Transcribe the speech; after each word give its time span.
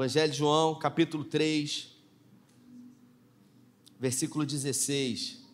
Evangelho 0.00 0.32
de 0.32 0.38
João, 0.38 0.78
capítulo 0.78 1.24
3, 1.24 1.88
versículo 3.98 4.46
16. 4.46 5.44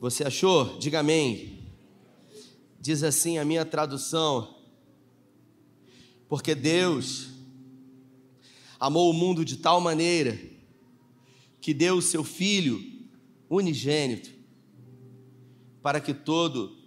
Você 0.00 0.24
achou? 0.24 0.78
Diga 0.78 1.00
amém. 1.00 1.62
Diz 2.80 3.02
assim 3.02 3.36
a 3.36 3.44
minha 3.44 3.66
tradução: 3.66 4.56
Porque 6.30 6.54
Deus 6.54 7.28
amou 8.78 9.10
o 9.10 9.12
mundo 9.12 9.44
de 9.44 9.58
tal 9.58 9.82
maneira 9.82 10.40
que 11.60 11.74
deu 11.74 11.98
o 11.98 12.02
seu 12.02 12.24
Filho 12.24 12.89
unigênito, 13.50 14.30
para 15.82 16.00
que 16.00 16.14
todo 16.14 16.78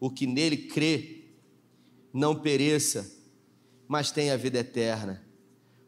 o 0.00 0.10
que 0.10 0.26
nele 0.26 0.56
crê 0.56 1.34
não 2.12 2.34
pereça, 2.34 3.08
mas 3.86 4.10
tenha 4.10 4.36
vida 4.36 4.58
eterna. 4.58 5.24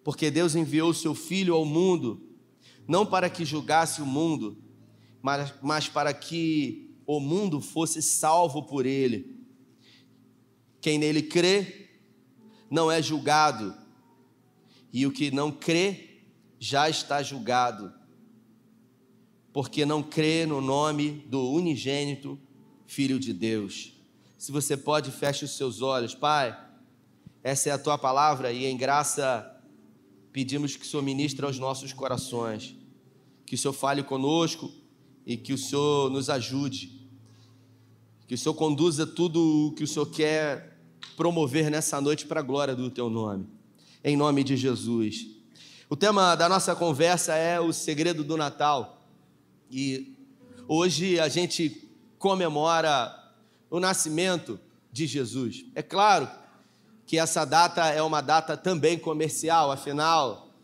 Porque 0.05 0.31
Deus 0.31 0.55
enviou 0.55 0.91
o 0.91 0.95
seu 0.95 1.15
Filho 1.15 1.55
ao 1.55 1.65
mundo, 1.65 2.29
não 2.87 3.05
para 3.05 3.29
que 3.29 3.45
julgasse 3.45 4.01
o 4.01 4.07
mundo, 4.07 4.63
mas, 5.21 5.53
mas 5.61 5.89
para 5.89 6.15
que 6.15 6.97
o 7.07 7.19
mundo 7.19 7.61
fosse 7.61 8.01
salvo 8.01 8.63
por 8.65 8.87
ele. 8.87 9.41
Quem 10.81 10.99
nele 10.99 11.23
crê 11.23 11.91
não 12.71 12.91
é 12.91 13.03
julgado, 13.03 13.75
e 14.93 15.07
o 15.07 15.13
que 15.13 15.31
não 15.31 15.51
crê 15.51 16.23
já 16.59 16.89
está 16.89 17.23
julgado, 17.23 17.93
porque 19.53 19.85
não 19.85 20.03
crê 20.03 20.47
no 20.47 20.61
nome 20.61 21.25
do 21.27 21.51
unigênito 21.51 22.39
Filho 22.87 23.19
de 23.19 23.33
Deus. 23.33 23.93
Se 24.37 24.53
você 24.53 24.77
pode, 24.77 25.11
feche 25.11 25.45
os 25.45 25.57
seus 25.57 25.81
olhos, 25.81 26.15
Pai. 26.15 26.59
Essa 27.43 27.71
é 27.71 27.73
a 27.73 27.79
tua 27.79 27.97
palavra 27.97 28.53
e 28.53 28.67
em 28.67 28.77
graça 28.77 29.49
pedimos 30.33 30.77
que 30.77 30.85
o 30.85 30.89
Senhor 30.89 31.03
ministre 31.03 31.45
aos 31.45 31.59
nossos 31.59 31.93
corações, 31.93 32.77
que 33.47 33.55
o 33.55 33.59
Senhor 33.59 33.73
fale 33.73 34.03
conosco 34.03 34.71
e 35.27 35.37
que 35.37 35.53
o 35.53 35.59
Senhor 35.59 36.11
nos 36.11 36.31
ajude, 36.31 37.09
que 38.27 38.35
o 38.35 38.39
Senhor 38.39 38.55
conduza 38.55 39.07
tudo 39.07 39.69
o 39.69 39.73
que 39.73 39.85
o 39.85 39.87
Senhor 39.87 40.07
quer 40.07 40.79
promover 41.17 41.71
nessa 41.71 42.01
noite 42.01 42.27
para 42.27 42.41
a 42.41 42.43
glória 42.43 42.75
do 42.75 42.91
teu 42.91 43.11
nome 43.11 43.47
em 44.05 44.17
nome 44.17 44.43
de 44.43 44.57
Jesus. 44.57 45.27
O 45.89 45.97
tema 45.97 46.35
da 46.35 46.49
nossa 46.49 46.75
conversa 46.75 47.35
é 47.35 47.61
o 47.61 47.73
segredo 47.73 48.25
do 48.25 48.37
Natal. 48.37 49.02
E 49.73 50.15
hoje 50.69 51.19
a 51.19 51.29
gente 51.29 51.89
comemora 52.19 53.13
o 53.71 53.81
nascimento 53.81 54.61
de 54.93 55.07
Jesus. 55.07 55.65
É 55.75 55.83
claro 55.83 56.31
que 57.07 57.19
essa 57.19 57.45
data 57.45 57.89
é 57.89 58.03
uma 58.03 58.21
data 58.21 58.57
também 58.57 58.99
comercial, 58.99 59.73
afinal, 59.73 60.55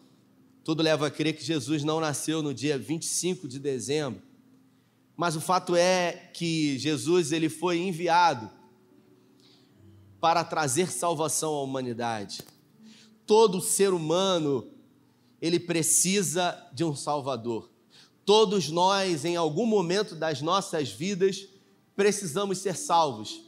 tudo 0.62 0.82
leva 0.82 1.06
a 1.06 1.10
crer 1.10 1.34
que 1.34 1.42
Jesus 1.42 1.82
não 1.82 1.98
nasceu 1.98 2.42
no 2.42 2.52
dia 2.52 2.78
25 2.78 3.48
de 3.48 3.58
dezembro. 3.58 4.22
Mas 5.16 5.34
o 5.34 5.40
fato 5.40 5.74
é 5.74 6.30
que 6.34 6.78
Jesus 6.78 7.32
ele 7.32 7.48
foi 7.48 7.78
enviado 7.78 8.50
para 10.20 10.44
trazer 10.44 10.92
salvação 10.92 11.54
à 11.54 11.62
humanidade 11.62 12.44
todo 13.28 13.60
ser 13.60 13.92
humano 13.92 14.66
ele 15.40 15.60
precisa 15.60 16.66
de 16.72 16.82
um 16.82 16.96
salvador. 16.96 17.70
Todos 18.28 18.68
nós 18.68 19.24
em 19.24 19.36
algum 19.36 19.64
momento 19.64 20.14
das 20.14 20.42
nossas 20.42 20.90
vidas 20.90 21.48
precisamos 21.96 22.58
ser 22.58 22.76
salvos. 22.76 23.40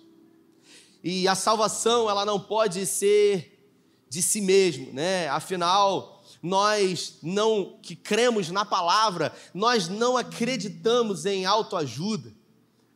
E 1.05 1.29
a 1.29 1.35
salvação, 1.35 2.09
ela 2.09 2.25
não 2.25 2.41
pode 2.41 2.87
ser 2.87 3.63
de 4.09 4.23
si 4.23 4.41
mesmo, 4.41 4.91
né? 4.95 5.29
Afinal, 5.29 6.25
nós 6.43 7.19
não 7.23 7.79
que 7.83 7.95
cremos 7.95 8.51
na 8.51 8.65
palavra, 8.65 9.35
nós 9.53 9.87
não 9.87 10.17
acreditamos 10.17 11.27
em 11.27 11.45
autoajuda. 11.45 12.33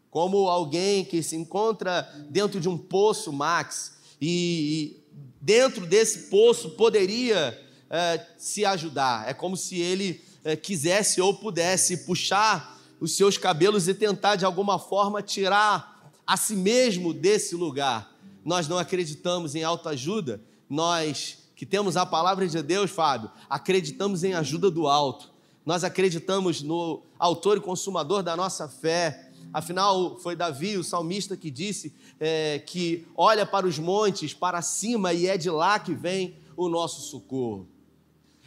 Como 0.09 0.49
alguém 0.49 1.05
que 1.05 1.23
se 1.23 1.37
encontra 1.37 2.01
dentro 2.31 2.61
de 2.63 2.69
um 2.71 2.79
poço, 2.79 3.31
Max, 3.31 3.99
e, 4.19 5.05
dentro 5.39 5.85
desse 5.85 6.31
poço 6.31 6.71
poderia 6.71 7.63
é, 7.91 8.27
se 8.39 8.65
ajudar. 8.65 9.29
É 9.29 9.35
como 9.35 9.55
se 9.55 9.79
ele 9.79 10.25
é, 10.45 10.55
quisesse 10.55 11.21
ou 11.21 11.35
pudesse 11.35 12.05
puxar 12.05 12.79
os 13.01 13.17
seus 13.17 13.37
cabelos 13.37 13.89
e 13.89 13.95
tentar 13.95 14.37
de 14.37 14.45
alguma 14.45 14.79
forma 14.79 15.23
tirar 15.23 16.13
a 16.27 16.37
si 16.37 16.55
mesmo 16.55 17.13
desse 17.13 17.55
lugar. 17.55 18.15
Nós 18.45 18.69
não 18.69 18.79
acreditamos 18.79 19.55
em 19.55 19.65
autoajuda, 19.65 20.41
nós 20.69 21.39
que 21.57 21.65
temos 21.65 21.97
a 21.97 22.05
palavra 22.05 22.47
de 22.47 22.63
Deus, 22.63 22.91
Fábio, 22.91 23.31
acreditamos 23.49 24.25
em 24.25 24.35
ajuda 24.35 24.71
do 24.71 24.87
alto. 24.87 25.33
Nós 25.65 25.85
acreditamos 25.85 26.61
no 26.61 27.03
autor 27.19 27.57
e 27.57 27.61
consumador 27.61 28.23
da 28.23 28.37
nossa 28.37 28.69
fé. 28.69 29.31
Afinal, 29.53 30.19
foi 30.19 30.37
Davi, 30.37 30.77
o 30.77 30.85
salmista, 30.85 31.37
que 31.37 31.51
disse 31.51 31.95
é, 32.21 32.59
que 32.59 33.07
olha 33.17 33.47
para 33.47 33.67
os 33.67 33.79
montes, 33.79 34.35
para 34.35 34.61
cima, 34.61 35.13
e 35.13 35.27
é 35.27 35.39
de 35.39 35.49
lá 35.49 35.79
que 35.79 35.95
vem 35.95 36.37
o 36.57 36.69
nosso 36.69 37.03
socorro. 37.03 37.69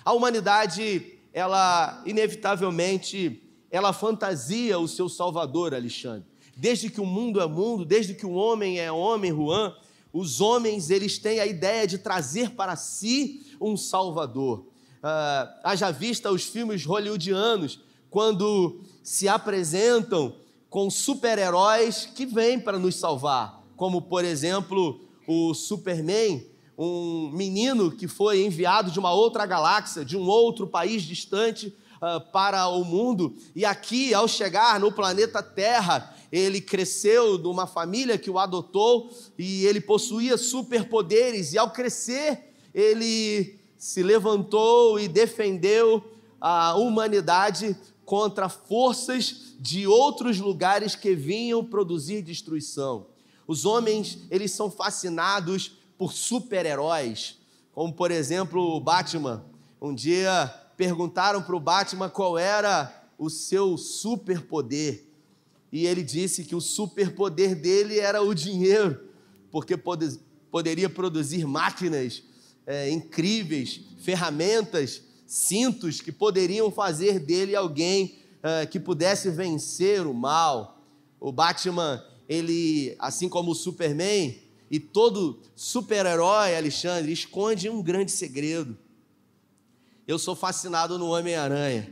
A 0.04 0.12
humanidade, 0.14 1.17
ela 1.38 2.02
inevitavelmente, 2.04 3.44
ela 3.70 3.94
fantasia 3.94 4.80
o 4.80 4.88
seu 4.88 5.08
Salvador, 5.08 5.72
Alexandre. 5.72 6.26
Desde 6.56 6.90
que 6.90 7.00
o 7.00 7.06
mundo 7.06 7.40
é 7.40 7.46
mundo, 7.46 7.86
desde 7.86 8.16
que 8.16 8.26
o 8.26 8.32
homem 8.32 8.80
é 8.80 8.92
homem, 8.92 9.32
Juan, 9.32 9.72
os 10.12 10.42
homens 10.42 10.90
eles 10.90 11.20
têm 11.20 11.40
a 11.40 11.46
ideia 11.46 11.86
de 11.86 12.00
trazer 12.00 12.56
para 12.56 12.76
si 12.76 13.46
um 13.62 13.78
Salvador. 13.78 14.62
Uh, 14.98 15.62
haja 15.64 15.92
vista 15.92 16.32
os 16.32 16.46
filmes 16.46 16.84
hollywoodianos, 16.84 17.82
quando 18.10 18.82
se 19.04 19.28
apresentam 19.28 20.38
com 20.72 20.90
super-heróis 20.90 22.10
que 22.16 22.26
vêm 22.26 22.60
para 22.60 22.80
nos 22.80 22.96
salvar, 22.96 23.64
como 23.76 24.02
por 24.02 24.26
exemplo 24.26 25.00
o 25.28 25.54
Superman, 25.54 26.44
um 26.78 27.32
menino 27.34 27.92
que 27.92 28.08
foi 28.08 28.46
enviado 28.46 28.92
de 28.92 29.00
uma 29.00 29.12
outra 29.12 29.46
galáxia, 29.46 30.06
de 30.06 30.16
um 30.16 30.28
outro 30.28 30.68
país 30.68 31.02
distante 31.02 31.74
uh, 31.96 32.22
para 32.32 32.68
o 32.68 32.86
mundo, 32.86 33.36
e 33.56 33.66
aqui, 33.66 34.14
ao 34.14 34.28
chegar 34.28 34.80
no 34.80 34.92
planeta 34.92 35.42
Terra, 35.42 36.16
ele 36.32 36.62
cresceu 36.62 37.38
numa 37.38 37.66
família 37.66 38.18
que 38.18 38.30
o 38.30 38.38
adotou 38.38 39.10
e 39.38 39.66
ele 39.66 39.82
possuía 39.82 40.38
superpoderes, 40.38 41.54
e 41.54 41.58
ao 41.58 41.72
crescer, 41.72 42.54
ele 42.74 43.58
se 43.78 44.04
levantou 44.04 45.00
e 45.00 45.08
defendeu 45.08 46.04
a 46.40 46.76
humanidade 46.76 47.76
contra 48.06 48.48
forças 48.48 49.56
de 49.60 49.88
outros 49.88 50.40
lugares 50.40 50.96
que 50.96 51.16
vinham 51.16 51.64
produzir 51.64 52.22
destruição. 52.22 53.08
Os 53.48 53.66
homens, 53.66 54.20
eles 54.30 54.52
são 54.52 54.70
fascinados 54.70 55.77
por 55.98 56.14
super-heróis, 56.14 57.38
como 57.74 57.94
por 57.94 58.12
exemplo 58.12 58.62
o 58.62 58.80
Batman. 58.80 59.44
Um 59.82 59.94
dia 59.94 60.48
perguntaram 60.76 61.42
para 61.42 61.56
o 61.56 61.60
Batman 61.60 62.10
qual 62.10 62.38
era 62.38 62.94
o 63.18 63.30
seu 63.30 63.78
superpoder. 63.78 65.06
E 65.72 65.86
ele 65.86 66.04
disse 66.04 66.44
que 66.46 66.56
o 66.56 66.62
superpoder 66.62 67.56
dele 67.56 68.00
era 68.00 68.22
o 68.22 68.34
dinheiro, 68.34 69.02
porque 69.52 69.76
pode, 69.76 70.20
poderia 70.50 70.90
produzir 70.90 71.46
máquinas 71.46 72.24
é, 72.66 72.90
incríveis, 72.90 73.82
ferramentas 74.00 75.02
cintos 75.28 76.00
que 76.00 76.12
poderiam 76.12 76.72
fazer 76.72 77.20
dele 77.20 77.56
alguém 77.56 78.16
uh, 78.38 78.68
que 78.68 78.80
pudesse 78.80 79.30
vencer 79.30 80.08
o 80.08 80.14
mal. 80.14 80.82
O 81.20 81.32
Batman, 81.32 82.04
ele, 82.30 82.96
assim 82.98 83.28
como 83.28 83.52
o 83.52 83.56
Superman 83.56 84.36
e 84.70 84.80
todo 84.80 85.40
super-herói, 85.56 86.56
Alexandre, 86.56 87.12
esconde 87.12 87.70
um 87.70 87.82
grande 87.82 88.12
segredo. 88.12 88.78
Eu 90.08 90.20
sou 90.20 90.36
fascinado 90.36 90.98
no 90.98 91.10
Homem-Aranha. 91.10 91.92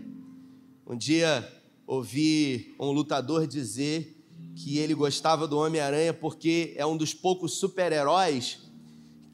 Um 0.85 0.95
dia 0.95 1.51
ouvi 1.87 2.75
um 2.79 2.91
lutador 2.91 3.47
dizer 3.47 4.23
que 4.55 4.77
ele 4.77 4.93
gostava 4.93 5.47
do 5.47 5.57
Homem-Aranha 5.57 6.13
porque 6.13 6.73
é 6.77 6.85
um 6.85 6.95
dos 6.95 7.13
poucos 7.13 7.53
super-heróis 7.53 8.59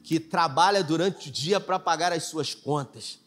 que 0.02 0.18
trabalha 0.18 0.82
durante 0.82 1.28
o 1.28 1.32
dia 1.32 1.60
para 1.60 1.78
pagar 1.78 2.12
as 2.12 2.24
suas 2.24 2.54
contas 2.54 3.22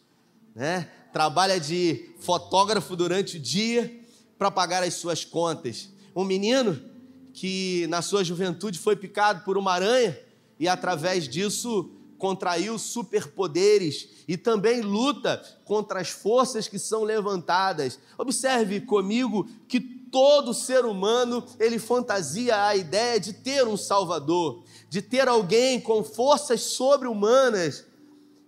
né? 0.56 0.88
Trabalha 1.12 1.60
de 1.60 2.08
fotógrafo 2.18 2.96
durante 2.96 3.36
o 3.36 3.40
dia 3.40 4.00
para 4.38 4.50
pagar 4.50 4.82
as 4.82 4.94
suas 4.94 5.22
contas. 5.22 5.90
Um 6.14 6.24
menino 6.24 6.80
que 7.36 7.86
na 7.88 8.00
sua 8.00 8.24
juventude 8.24 8.78
foi 8.78 8.96
picado 8.96 9.44
por 9.44 9.58
uma 9.58 9.70
aranha 9.70 10.18
e 10.58 10.66
através 10.66 11.28
disso 11.28 11.90
contraiu 12.16 12.78
superpoderes 12.78 14.08
e 14.26 14.38
também 14.38 14.80
luta 14.80 15.42
contra 15.66 16.00
as 16.00 16.08
forças 16.08 16.66
que 16.66 16.78
são 16.78 17.04
levantadas. 17.04 17.98
Observe 18.16 18.80
comigo 18.80 19.46
que 19.68 19.78
todo 19.78 20.54
ser 20.54 20.86
humano 20.86 21.44
ele 21.60 21.78
fantasia 21.78 22.68
a 22.68 22.74
ideia 22.74 23.20
de 23.20 23.34
ter 23.34 23.68
um 23.68 23.76
salvador, 23.76 24.64
de 24.88 25.02
ter 25.02 25.28
alguém 25.28 25.78
com 25.78 26.02
forças 26.02 26.62
sobre-humanas 26.62 27.84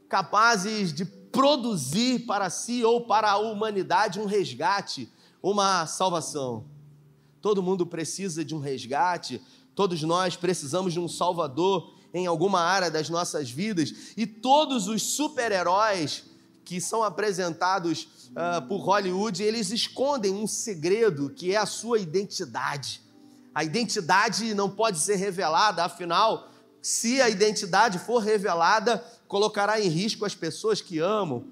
capazes 0.09 0.95
de 0.95 1.05
produzir 1.05 2.21
para 2.21 2.49
si 2.49 2.83
ou 2.83 3.03
para 3.03 3.33
a 3.33 3.37
humanidade 3.37 4.19
um 4.19 4.25
resgate, 4.25 5.13
uma 5.43 5.87
salvação. 5.87 6.78
Todo 7.41 7.63
mundo 7.63 7.87
precisa 7.87 8.45
de 8.45 8.55
um 8.55 8.59
resgate, 8.59 9.41
todos 9.75 10.03
nós 10.03 10.37
precisamos 10.37 10.93
de 10.93 11.01
um 11.01 11.09
salvador 11.09 11.95
em 12.13 12.27
alguma 12.27 12.61
área 12.61 12.91
das 12.91 13.09
nossas 13.09 13.51
vidas, 13.51 13.93
e 14.17 14.27
todos 14.27 14.89
os 14.89 15.03
super-heróis 15.03 16.25
que 16.65 16.81
são 16.81 17.03
apresentados 17.03 18.09
uh, 18.31 18.67
por 18.67 18.79
Hollywood, 18.79 19.43
eles 19.43 19.71
escondem 19.71 20.33
um 20.33 20.47
segredo 20.47 21.31
que 21.31 21.53
é 21.53 21.57
a 21.57 21.67
sua 21.67 21.99
identidade. 21.99 23.01
A 23.55 23.65
identidade 23.65 24.55
não 24.55 24.69
pode 24.69 24.99
ser 24.99 25.17
revelada, 25.17 25.85
afinal, 25.85 26.51
se 26.83 27.21
a 27.21 27.29
identidade 27.29 27.99
for 27.99 28.19
revelada, 28.19 29.05
colocará 29.27 29.81
em 29.81 29.89
risco 29.89 30.25
as 30.25 30.35
pessoas 30.35 30.81
que 30.81 30.99
amam. 30.99 31.45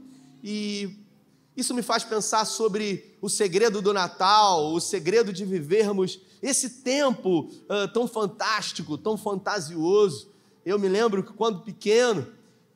E 0.43 1.06
isso 1.56 1.75
me 1.75 1.82
faz 1.82 2.05
pensar 2.05 2.44
sobre 2.44 3.17
o 3.20 3.29
segredo 3.29 3.81
do 3.81 3.93
Natal, 3.93 4.73
o 4.73 4.81
segredo 4.81 5.32
de 5.32 5.44
vivermos 5.44 6.20
esse 6.43 6.69
tempo 6.82 7.50
uh, 7.62 7.88
tão 7.93 8.06
fantástico, 8.06 8.99
tão 8.99 9.17
fantasioso. 9.17 10.29
Eu 10.64 10.79
me 10.79 10.88
lembro 10.88 11.23
que 11.23 11.32
quando 11.32 11.62
pequeno, 11.62 12.26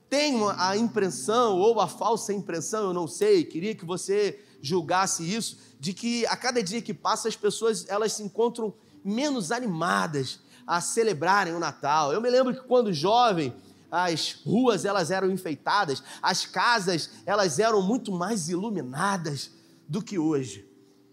tenho 0.09 0.49
a 0.49 0.77
impressão, 0.77 1.59
ou 1.59 1.81
a 1.81 1.87
falsa 1.87 2.33
impressão, 2.33 2.85
eu 2.85 2.95
não 2.95 3.07
sei, 3.07 3.45
queria 3.45 3.75
que 3.75 3.85
você 3.85 4.41
julgasse 4.63 5.23
isso, 5.23 5.59
de 5.79 5.93
que 5.93 6.27
a 6.27 6.37
cada 6.37 6.63
dia 6.63 6.83
que 6.83 6.95
passa 6.95 7.29
as 7.29 7.37
pessoas 7.37 7.87
elas 7.89 8.15
se 8.15 8.23
encontram 8.23 8.73
menos 9.05 9.53
animadas 9.53 10.41
a 10.67 10.81
celebrarem 10.81 11.55
o 11.55 11.59
Natal. 11.59 12.13
Eu 12.13 12.21
me 12.21 12.31
lembro 12.31 12.55
que 12.55 12.63
quando 12.63 12.93
jovem, 12.93 13.53
as 13.91 14.39
ruas 14.45 14.85
elas 14.85 15.11
eram 15.11 15.31
enfeitadas, 15.31 16.03
as 16.23 16.47
casas 16.47 17.11
elas 17.27 17.59
eram 17.59 17.83
muito 17.83 18.13
mais 18.13 18.49
iluminadas 18.49 19.51
do 19.89 20.03
que 20.03 20.19
hoje. 20.19 20.69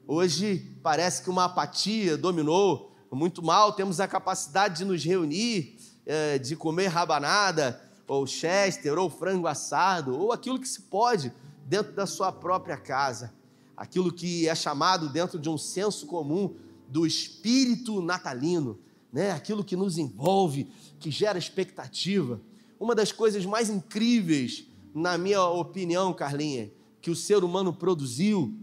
Hoje 0.05 0.77
parece 0.81 1.23
que 1.23 1.29
uma 1.29 1.45
apatia 1.45 2.17
dominou 2.17 2.95
muito 3.11 3.43
mal, 3.43 3.73
temos 3.73 3.99
a 3.99 4.07
capacidade 4.07 4.77
de 4.77 4.85
nos 4.85 5.03
reunir 5.03 5.77
é, 6.05 6.37
de 6.37 6.55
comer 6.55 6.87
rabanada, 6.87 7.81
ou 8.07 8.25
chester, 8.25 8.97
ou 8.97 9.09
frango 9.09 9.47
assado, 9.47 10.17
ou 10.17 10.31
aquilo 10.31 10.59
que 10.59 10.67
se 10.67 10.81
pode 10.83 11.31
dentro 11.65 11.91
da 11.93 12.05
sua 12.05 12.31
própria 12.31 12.77
casa, 12.77 13.33
aquilo 13.75 14.11
que 14.11 14.47
é 14.47 14.55
chamado 14.55 15.09
dentro 15.09 15.37
de 15.37 15.49
um 15.49 15.57
senso 15.57 16.07
comum 16.07 16.55
do 16.87 17.05
espírito 17.05 18.01
natalino, 18.01 18.79
né? 19.11 19.31
aquilo 19.31 19.63
que 19.63 19.75
nos 19.75 19.97
envolve, 19.97 20.71
que 20.99 21.11
gera 21.11 21.37
expectativa. 21.37 22.39
Uma 22.79 22.93
das 22.93 23.11
coisas 23.11 23.45
mais 23.45 23.69
incríveis, 23.69 24.65
na 24.93 25.17
minha 25.17 25.43
opinião, 25.43 26.13
Carlinha, 26.13 26.71
que 27.01 27.11
o 27.11 27.15
ser 27.15 27.43
humano 27.43 27.73
produziu 27.73 28.53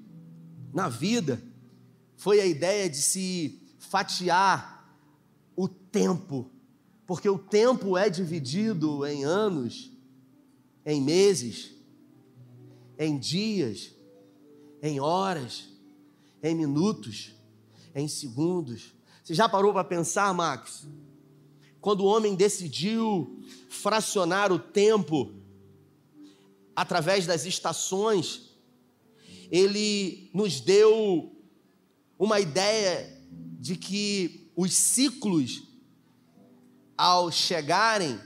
na 0.72 0.88
vida 0.88 1.43
foi 2.16 2.40
a 2.40 2.46
ideia 2.46 2.88
de 2.88 2.96
se 2.96 3.61
fatiar 3.78 4.96
o 5.56 5.69
tempo 5.69 6.50
porque 7.06 7.28
o 7.28 7.38
tempo 7.38 7.96
é 7.99 8.08
dividido 8.08 9.06
em 9.06 9.25
anos, 9.25 9.93
em 10.84 11.02
meses, 11.02 11.72
em 12.99 13.19
dias, 13.19 13.94
em 14.82 15.00
horas, 15.00 15.69
em 16.43 16.55
minutos, 16.55 17.34
em 17.94 18.08
segundos. 18.08 18.94
Você 19.22 19.34
já 19.34 19.49
parou 19.49 19.72
para 19.72 19.84
pensar, 19.84 20.32
Max? 20.32 20.87
Quando 21.84 22.00
o 22.00 22.06
homem 22.06 22.34
decidiu 22.34 23.44
fracionar 23.69 24.50
o 24.50 24.58
tempo 24.58 25.34
através 26.75 27.26
das 27.26 27.44
estações, 27.44 28.56
ele 29.50 30.31
nos 30.32 30.62
deu 30.62 31.36
uma 32.19 32.40
ideia 32.40 33.22
de 33.60 33.76
que 33.76 34.50
os 34.56 34.72
ciclos 34.72 35.64
ao 36.96 37.31
chegarem, 37.31 38.19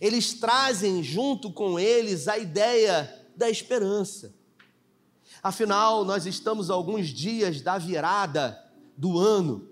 eles 0.00 0.32
trazem 0.32 1.02
junto 1.02 1.52
com 1.52 1.78
eles 1.78 2.26
a 2.26 2.38
ideia 2.38 3.28
da 3.36 3.50
esperança. 3.50 4.34
Afinal, 5.42 6.06
nós 6.06 6.24
estamos 6.24 6.70
alguns 6.70 7.08
dias 7.08 7.60
da 7.60 7.76
virada 7.76 8.58
do 8.96 9.18
ano 9.18 9.68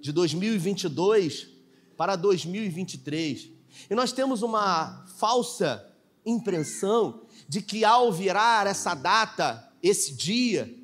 de 0.00 0.12
2022 0.12 1.52
para 1.96 2.16
2023. 2.16 3.50
E 3.90 3.94
nós 3.94 4.12
temos 4.12 4.42
uma 4.42 5.04
falsa 5.16 5.90
impressão 6.24 7.22
de 7.48 7.60
que 7.60 7.84
ao 7.84 8.12
virar 8.12 8.66
essa 8.66 8.94
data, 8.94 9.72
esse 9.82 10.14
dia, 10.14 10.74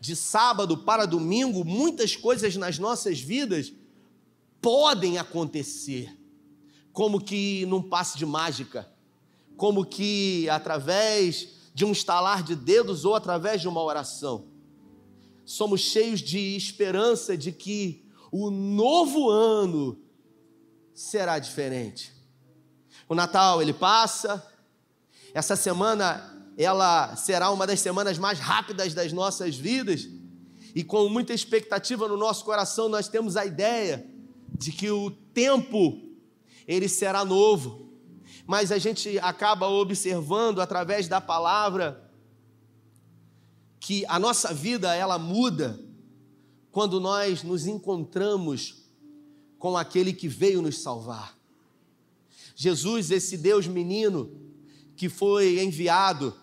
de 0.00 0.14
sábado 0.14 0.78
para 0.78 1.06
domingo, 1.06 1.64
muitas 1.64 2.14
coisas 2.14 2.56
nas 2.56 2.78
nossas 2.78 3.20
vidas 3.20 3.72
podem 4.60 5.18
acontecer 5.18 6.16
como 6.92 7.20
que 7.20 7.66
num 7.66 7.82
passe 7.82 8.16
de 8.16 8.24
mágica, 8.24 8.90
como 9.56 9.84
que 9.84 10.48
através 10.48 11.48
de 11.74 11.84
um 11.84 11.92
estalar 11.92 12.42
de 12.42 12.54
dedos 12.54 13.04
ou 13.04 13.14
através 13.14 13.60
de 13.60 13.68
uma 13.68 13.82
oração. 13.82 14.46
Somos 15.44 15.82
cheios 15.82 16.20
de 16.20 16.56
esperança 16.56 17.36
de 17.36 17.52
que 17.52 18.02
o 18.32 18.50
novo 18.50 19.28
ano 19.28 19.98
será 20.96 21.38
diferente. 21.38 22.10
O 23.06 23.14
Natal 23.14 23.60
ele 23.60 23.74
passa, 23.74 24.44
essa 25.34 25.54
semana 25.54 26.34
ela 26.56 27.14
será 27.16 27.50
uma 27.50 27.66
das 27.66 27.80
semanas 27.80 28.16
mais 28.16 28.38
rápidas 28.38 28.94
das 28.94 29.12
nossas 29.12 29.56
vidas, 29.56 30.08
e 30.74 30.82
com 30.82 31.08
muita 31.10 31.34
expectativa 31.34 32.08
no 32.08 32.16
nosso 32.16 32.44
coração, 32.44 32.88
nós 32.88 33.08
temos 33.08 33.36
a 33.36 33.44
ideia 33.44 34.06
de 34.58 34.72
que 34.72 34.90
o 34.90 35.10
tempo 35.10 36.00
ele 36.66 36.88
será 36.88 37.24
novo. 37.24 37.92
Mas 38.46 38.72
a 38.72 38.78
gente 38.78 39.18
acaba 39.18 39.68
observando 39.68 40.60
através 40.60 41.08
da 41.08 41.20
palavra 41.20 42.10
que 43.80 44.04
a 44.06 44.18
nossa 44.18 44.52
vida 44.52 44.94
ela 44.94 45.18
muda 45.18 45.78
quando 46.70 47.00
nós 47.00 47.42
nos 47.42 47.66
encontramos 47.66 48.85
com 49.58 49.76
aquele 49.76 50.12
que 50.12 50.28
veio 50.28 50.62
nos 50.62 50.78
salvar. 50.78 51.36
Jesus, 52.54 53.10
esse 53.10 53.36
Deus 53.36 53.66
menino 53.66 54.30
que 54.96 55.08
foi 55.08 55.62
enviado, 55.62 56.34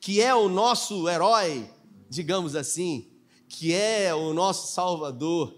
que 0.00 0.20
é 0.20 0.34
o 0.34 0.48
nosso 0.48 1.08
herói, 1.08 1.68
digamos 2.08 2.54
assim, 2.54 3.06
que 3.48 3.72
é 3.72 4.14
o 4.14 4.34
nosso 4.34 4.72
Salvador. 4.72 5.54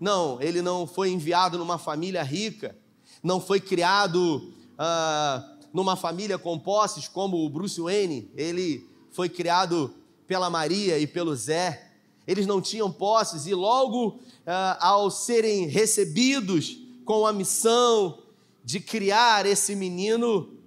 Não, 0.00 0.40
ele 0.40 0.62
não 0.62 0.86
foi 0.86 1.10
enviado 1.10 1.58
numa 1.58 1.78
família 1.78 2.22
rica, 2.22 2.76
não 3.22 3.40
foi 3.40 3.60
criado 3.60 4.52
ah, 4.78 5.56
numa 5.72 5.96
família 5.96 6.38
com 6.38 6.58
posses 6.58 7.08
como 7.08 7.44
o 7.44 7.50
Bruce 7.50 7.80
Wayne, 7.80 8.30
ele 8.34 8.88
foi 9.10 9.28
criado 9.28 9.94
pela 10.26 10.48
Maria 10.50 10.98
e 10.98 11.06
pelo 11.06 11.34
Zé. 11.34 11.85
Eles 12.26 12.46
não 12.46 12.60
tinham 12.60 12.90
posses 12.90 13.46
e 13.46 13.54
logo 13.54 14.20
ah, 14.44 14.78
ao 14.80 15.10
serem 15.10 15.66
recebidos 15.66 16.78
com 17.04 17.26
a 17.26 17.32
missão 17.32 18.22
de 18.64 18.80
criar 18.80 19.46
esse 19.46 19.76
menino, 19.76 20.58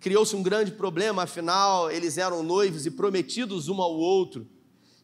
criou-se 0.00 0.34
um 0.34 0.42
grande 0.42 0.72
problema, 0.72 1.24
afinal 1.24 1.90
eles 1.90 2.16
eram 2.16 2.42
noivos 2.42 2.86
e 2.86 2.90
prometidos 2.90 3.68
um 3.68 3.80
ao 3.82 3.92
outro. 3.92 4.48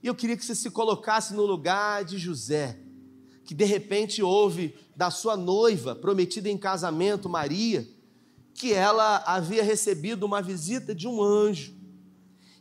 E 0.02 0.06
eu 0.06 0.14
queria 0.14 0.36
que 0.36 0.44
você 0.44 0.54
se 0.54 0.70
colocasse 0.70 1.34
no 1.34 1.44
lugar 1.44 2.04
de 2.04 2.16
José 2.16 2.78
que 3.48 3.54
de 3.54 3.64
repente 3.64 4.22
houve 4.22 4.74
da 4.94 5.10
sua 5.10 5.34
noiva, 5.34 5.96
prometida 5.96 6.50
em 6.50 6.58
casamento, 6.58 7.30
Maria, 7.30 7.88
que 8.52 8.74
ela 8.74 9.22
havia 9.24 9.64
recebido 9.64 10.24
uma 10.24 10.42
visita 10.42 10.94
de 10.94 11.08
um 11.08 11.22
anjo 11.22 11.74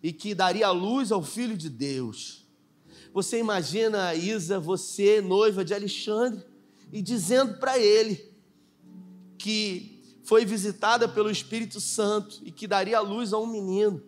e 0.01 0.13
que 0.13 0.33
daria 0.33 0.71
luz 0.71 1.11
ao 1.11 1.21
filho 1.21 1.57
de 1.57 1.69
Deus. 1.69 2.46
Você 3.17 3.39
imagina, 3.39 4.13
Isa, 4.13 4.59
você, 4.59 5.21
noiva 5.21 5.65
de 5.65 5.73
Alexandre, 5.73 6.45
e 6.93 7.01
dizendo 7.01 7.57
para 7.57 7.79
ele 7.79 8.31
que 9.39 10.19
foi 10.23 10.45
visitada 10.45 11.09
pelo 11.09 11.31
Espírito 11.31 11.81
Santo 11.81 12.39
e 12.43 12.51
que 12.51 12.67
daria 12.67 12.99
luz 12.99 13.33
a 13.33 13.39
um 13.39 13.47
menino. 13.47 14.03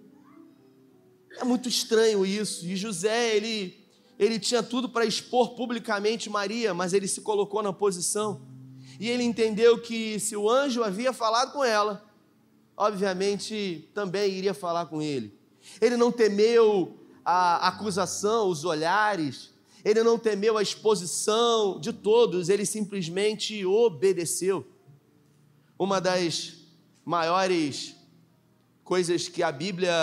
É 1.39 1.43
muito 1.43 1.67
estranho 1.67 2.23
isso. 2.23 2.63
E 2.67 2.75
José, 2.75 3.35
ele 3.35 3.83
ele 4.19 4.37
tinha 4.37 4.61
tudo 4.61 4.87
para 4.87 5.07
expor 5.07 5.55
publicamente 5.55 6.29
Maria, 6.29 6.75
mas 6.75 6.93
ele 6.93 7.07
se 7.07 7.21
colocou 7.21 7.63
na 7.63 7.73
posição. 7.73 8.43
E 8.99 9.09
ele 9.09 9.23
entendeu 9.23 9.81
que 9.81 10.19
se 10.19 10.35
o 10.35 10.47
anjo 10.47 10.83
havia 10.83 11.11
falado 11.11 11.51
com 11.51 11.63
ela, 11.63 12.07
obviamente, 12.77 13.89
também 13.91 14.31
iria 14.31 14.53
falar 14.53 14.85
com 14.85 15.01
ele. 15.01 15.33
Ele 15.81 15.97
não 15.97 16.11
temeu 16.11 16.98
a 17.31 17.67
acusação, 17.67 18.49
os 18.49 18.65
olhares, 18.65 19.51
ele 19.85 20.01
não 20.01 20.17
temeu 20.17 20.57
a 20.57 20.63
exposição 20.63 21.79
de 21.79 21.93
todos, 21.93 22.49
ele 22.49 22.65
simplesmente 22.65 23.63
obedeceu. 23.63 24.67
Uma 25.77 26.01
das 26.01 26.55
maiores 27.05 27.95
coisas 28.83 29.27
que 29.27 29.43
a 29.43 29.51
Bíblia 29.51 29.93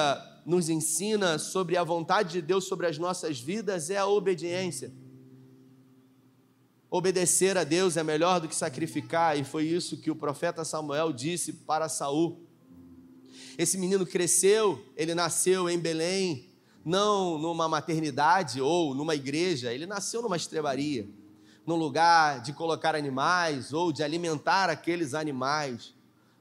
nos 0.47 0.69
ensina 0.69 1.37
sobre 1.37 1.77
a 1.77 1.83
vontade 1.83 2.31
de 2.31 2.41
Deus 2.41 2.67
sobre 2.67 2.87
as 2.87 2.97
nossas 2.97 3.41
vidas 3.41 3.91
é 3.91 3.97
a 3.97 4.07
obediência. 4.07 4.93
Obedecer 6.89 7.59
a 7.59 7.65
Deus 7.65 7.97
é 7.97 8.05
melhor 8.05 8.41
do 8.41 8.47
que 8.47 8.55
sacrificar, 8.55 9.37
e 9.37 9.43
foi 9.43 9.65
isso 9.65 9.97
que 9.97 10.13
o 10.13 10.17
profeta 10.17 10.65
Samuel 10.65 11.13
disse 11.13 11.53
para 11.53 11.89
Saul. 11.89 12.47
Esse 13.59 13.77
menino 13.77 14.07
cresceu, 14.07 14.81
ele 14.97 15.13
nasceu 15.13 15.69
em 15.69 15.79
Belém, 15.79 16.56
não 16.87 17.37
numa 17.37 17.69
maternidade 17.69 18.61
ou 18.61 18.95
numa 18.95 19.17
igreja, 19.17 19.73
ele 19.73 19.87
nasceu 19.87 20.23
numa 20.23 20.37
estrebaria, 20.37 21.05
num 21.67 21.75
lugar 21.75 22.41
de 22.41 22.53
colocar 22.53 22.95
animais 22.95 23.73
ou 23.73 23.91
de 23.91 24.05
alimentar 24.05 24.71
aqueles 24.71 25.13
animais. 25.13 25.93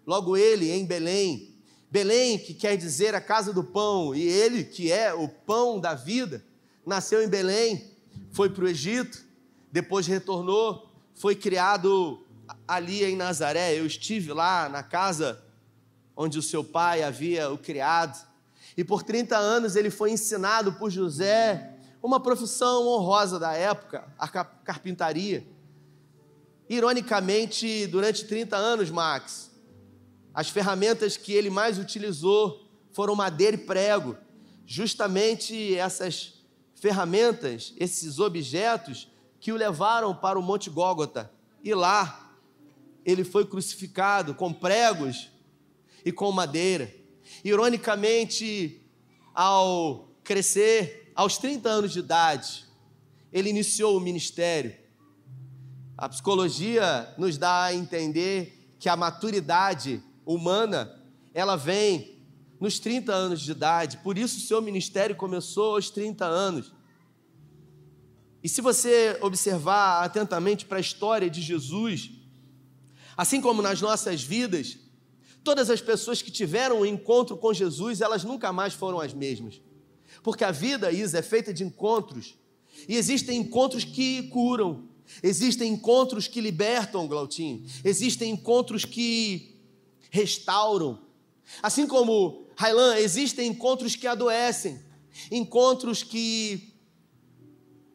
Logo 0.06 0.38
ele 0.38 0.70
em 0.70 0.86
Belém, 0.86 1.56
Belém 1.90 2.38
que 2.38 2.54
quer 2.54 2.78
dizer 2.78 3.16
a 3.16 3.22
casa 3.22 3.52
do 3.52 3.64
pão, 3.64 4.14
e 4.14 4.22
ele 4.22 4.64
que 4.64 4.92
é 4.92 5.12
o 5.16 5.28
pão 5.28 5.80
da 5.80 5.96
vida, 5.96 6.46
nasceu 6.86 7.24
em 7.24 7.28
Belém, 7.28 7.90
foi 8.30 8.48
para 8.48 8.66
o 8.66 8.68
Egito, 8.68 9.26
depois 9.72 10.06
retornou, 10.06 10.88
foi 11.16 11.34
criado 11.36 12.24
ali 12.68 13.04
em 13.04 13.16
Nazaré. 13.16 13.74
Eu 13.74 13.88
estive 13.88 14.32
lá 14.32 14.70
na 14.70 14.84
casa 14.84 15.44
onde 16.16 16.38
o 16.38 16.44
seu 16.44 16.64
pai 16.64 17.02
havia 17.02 17.50
o 17.50 17.58
criado, 17.58 18.35
e 18.78 18.84
por 18.84 19.04
30 19.04 19.38
anos 19.38 19.76
ele 19.76 19.90
foi 19.90 20.12
ensinado 20.12 20.74
por 20.74 20.90
José 20.90 21.76
uma 22.02 22.20
profissão 22.20 22.88
honrosa 22.88 23.40
da 23.40 23.54
época, 23.54 24.08
a 24.20 24.28
carpintaria. 24.28 25.46
Ironicamente, 26.70 27.88
durante 27.88 28.26
30 28.26 28.56
anos, 28.56 28.90
Max, 28.92 29.52
as 30.34 30.50
ferramentas 30.50 31.18
que 31.18 31.34
ele 31.34 31.50
mais 31.50 31.80
utilizou 31.80 32.70
foram 32.92 33.16
madeira 33.16 33.56
e 33.56 33.60
prego. 33.66 34.18
Justamente 34.66 35.76
essas 35.76 36.34
ferramentas, 36.76 37.74
esses 37.78 38.20
objetos, 38.20 39.10
que 39.40 39.52
o 39.52 39.56
levaram 39.56 40.16
para 40.16 40.38
o 40.38 40.42
Monte 40.42 40.70
Gólgota. 40.70 41.32
E 41.64 41.74
lá 41.74 42.38
ele 43.04 43.24
foi 43.24 43.46
crucificado 43.46 44.36
com 44.36 44.52
pregos 44.52 45.32
e 46.04 46.12
com 46.12 46.32
madeira. 46.32 46.94
Ironicamente, 47.46 48.82
ao 49.32 50.10
crescer, 50.24 51.12
aos 51.14 51.38
30 51.38 51.70
anos 51.70 51.94
de 51.94 52.00
idade, 52.00 52.66
ele 53.32 53.52
iniciou 53.52 53.96
o 53.96 54.00
ministério. 54.00 54.76
A 55.96 56.10
psicologia 56.10 57.14
nos 57.20 57.38
dá 57.38 57.66
a 57.66 57.74
entender 57.76 58.74
que 58.80 58.90
a 58.90 58.96
maturidade 58.96 60.02
humana, 60.26 60.92
ela 61.36 61.56
vem 61.56 62.20
nos 62.60 62.80
30 62.80 63.14
anos 63.14 63.42
de 63.42 63.52
idade. 63.52 63.98
Por 63.98 64.18
isso 64.18 64.40
seu 64.40 64.60
ministério 64.60 65.16
começou 65.16 65.76
aos 65.76 65.92
30 65.92 66.26
anos. 66.26 66.74
E 68.44 68.50
se 68.50 68.60
você 68.60 69.20
observar 69.22 70.04
atentamente 70.04 70.66
para 70.66 70.80
a 70.80 70.82
história 70.82 71.30
de 71.30 71.44
Jesus, 71.44 72.10
assim 73.16 73.40
como 73.40 73.62
nas 73.62 73.82
nossas 73.82 74.24
vidas, 74.24 74.80
todas 75.46 75.70
as 75.70 75.80
pessoas 75.80 76.24
que 76.24 76.32
tiveram 76.32 76.82
um 76.82 76.86
encontro 76.86 77.38
com 77.38 77.54
Jesus, 77.54 78.02
elas 78.02 78.24
nunca 78.24 78.52
mais 78.52 78.74
foram 78.74 79.00
as 79.00 79.14
mesmas. 79.14 79.62
Porque 80.24 80.44
a 80.44 80.52
vida, 80.52 80.92
Isa, 80.92 81.20
é 81.20 81.22
feita 81.22 81.54
de 81.54 81.64
encontros. 81.64 82.36
E 82.90 82.98
existem 82.98 83.38
encontros 83.40 83.86
que 83.86 84.24
curam, 84.24 84.90
existem 85.22 85.72
encontros 85.72 86.28
que 86.28 86.42
libertam, 86.42 87.08
Glautinho, 87.08 87.64
existem 87.84 88.32
encontros 88.32 88.84
que 88.84 89.56
restauram. 90.10 91.00
Assim 91.62 91.86
como, 91.86 92.48
Railan, 92.58 92.98
existem 92.98 93.48
encontros 93.48 93.96
que 93.96 94.08
adoecem, 94.08 94.82
encontros 95.32 96.02
que 96.02 96.75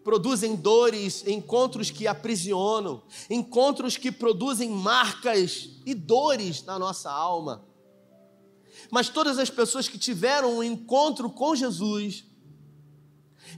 produzem 0.02 0.57
dores, 0.57 1.26
encontros 1.26 1.90
que 1.90 2.07
aprisionam, 2.07 3.02
encontros 3.28 3.97
que 3.97 4.11
produzem 4.11 4.71
marcas 4.71 5.71
e 5.85 5.95
dores 5.95 6.64
na 6.64 6.78
nossa 6.78 7.11
alma. 7.11 7.64
Mas 8.90 9.09
todas 9.09 9.38
as 9.38 9.50
pessoas 9.50 9.88
que 9.88 9.99
tiveram 9.99 10.59
um 10.59 10.62
encontro 10.62 11.28
com 11.28 11.54
Jesus, 11.54 12.25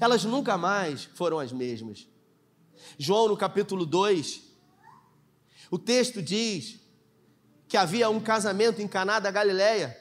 elas 0.01 0.25
nunca 0.25 0.59
mais 0.59 1.05
foram 1.15 1.39
as 1.39 1.53
mesmas. 1.53 2.09
João, 2.99 3.29
no 3.29 3.37
capítulo 3.37 3.87
2, 3.87 4.43
o 5.71 5.79
texto 5.79 6.21
diz 6.21 6.81
que 7.69 7.77
havia 7.77 8.11
um 8.11 8.21
casamento 8.21 8.83
em 8.83 8.89
Caná 8.89 9.19
da 9.21 9.31
Galileia, 9.31 9.99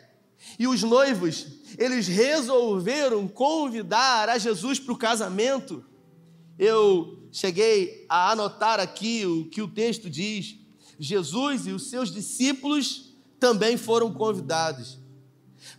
e 0.57 0.67
os 0.67 0.81
noivos, 0.81 1.45
eles 1.77 2.07
resolveram 2.07 3.27
convidar 3.27 4.27
a 4.27 4.39
Jesus 4.39 4.79
para 4.79 4.93
o 4.93 4.97
casamento 4.97 5.85
eu 6.61 7.17
cheguei 7.31 8.05
a 8.07 8.31
anotar 8.33 8.79
aqui 8.79 9.25
o 9.25 9.45
que 9.45 9.63
o 9.63 9.67
texto 9.67 10.07
diz. 10.07 10.55
Jesus 10.99 11.65
e 11.65 11.71
os 11.71 11.89
seus 11.89 12.13
discípulos 12.13 13.15
também 13.39 13.77
foram 13.77 14.13
convidados. 14.13 14.99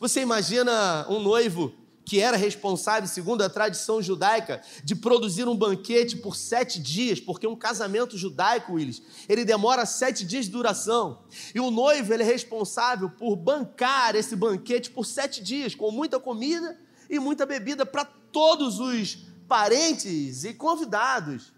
Você 0.00 0.20
imagina 0.20 1.06
um 1.08 1.20
noivo 1.20 1.72
que 2.04 2.18
era 2.18 2.36
responsável, 2.36 3.08
segundo 3.08 3.42
a 3.42 3.48
tradição 3.48 4.02
judaica, 4.02 4.60
de 4.82 4.96
produzir 4.96 5.46
um 5.46 5.54
banquete 5.54 6.16
por 6.16 6.34
sete 6.34 6.80
dias, 6.80 7.20
porque 7.20 7.46
um 7.46 7.54
casamento 7.54 8.18
judaico, 8.18 8.72
Willis, 8.72 9.00
ele 9.28 9.44
demora 9.44 9.86
sete 9.86 10.24
dias 10.24 10.46
de 10.46 10.50
duração. 10.50 11.22
E 11.54 11.60
o 11.60 11.70
noivo 11.70 12.12
ele 12.12 12.24
é 12.24 12.26
responsável 12.26 13.08
por 13.08 13.36
bancar 13.36 14.16
esse 14.16 14.34
banquete 14.34 14.90
por 14.90 15.06
sete 15.06 15.40
dias, 15.40 15.76
com 15.76 15.92
muita 15.92 16.18
comida 16.18 16.76
e 17.08 17.20
muita 17.20 17.46
bebida 17.46 17.86
para 17.86 18.04
todos 18.04 18.80
os 18.80 19.31
parentes 19.52 20.44
e 20.44 20.54
convidados. 20.54 21.52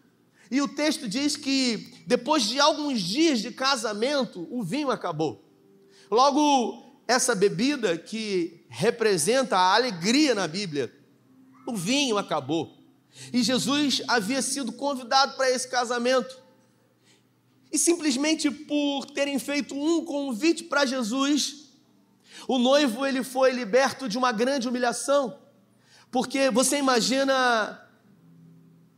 E 0.50 0.60
o 0.60 0.66
texto 0.66 1.08
diz 1.08 1.36
que 1.36 2.02
depois 2.08 2.42
de 2.42 2.58
alguns 2.58 3.00
dias 3.00 3.38
de 3.38 3.52
casamento, 3.52 4.48
o 4.50 4.64
vinho 4.64 4.90
acabou. 4.90 5.44
Logo, 6.10 6.98
essa 7.06 7.36
bebida 7.36 7.96
que 7.96 8.66
representa 8.68 9.56
a 9.56 9.76
alegria 9.76 10.34
na 10.34 10.48
Bíblia, 10.48 10.92
o 11.68 11.76
vinho 11.76 12.18
acabou. 12.18 12.76
E 13.32 13.44
Jesus 13.44 14.02
havia 14.08 14.42
sido 14.42 14.72
convidado 14.72 15.36
para 15.36 15.48
esse 15.52 15.68
casamento. 15.68 16.36
E 17.70 17.78
simplesmente 17.78 18.50
por 18.50 19.06
terem 19.06 19.38
feito 19.38 19.72
um 19.72 20.04
convite 20.04 20.64
para 20.64 20.84
Jesus, 20.84 21.68
o 22.48 22.58
noivo 22.58 23.06
ele 23.06 23.22
foi 23.22 23.52
liberto 23.52 24.08
de 24.08 24.18
uma 24.18 24.32
grande 24.32 24.68
humilhação. 24.68 25.38
Porque 26.10 26.50
você 26.50 26.78
imagina 26.78 27.83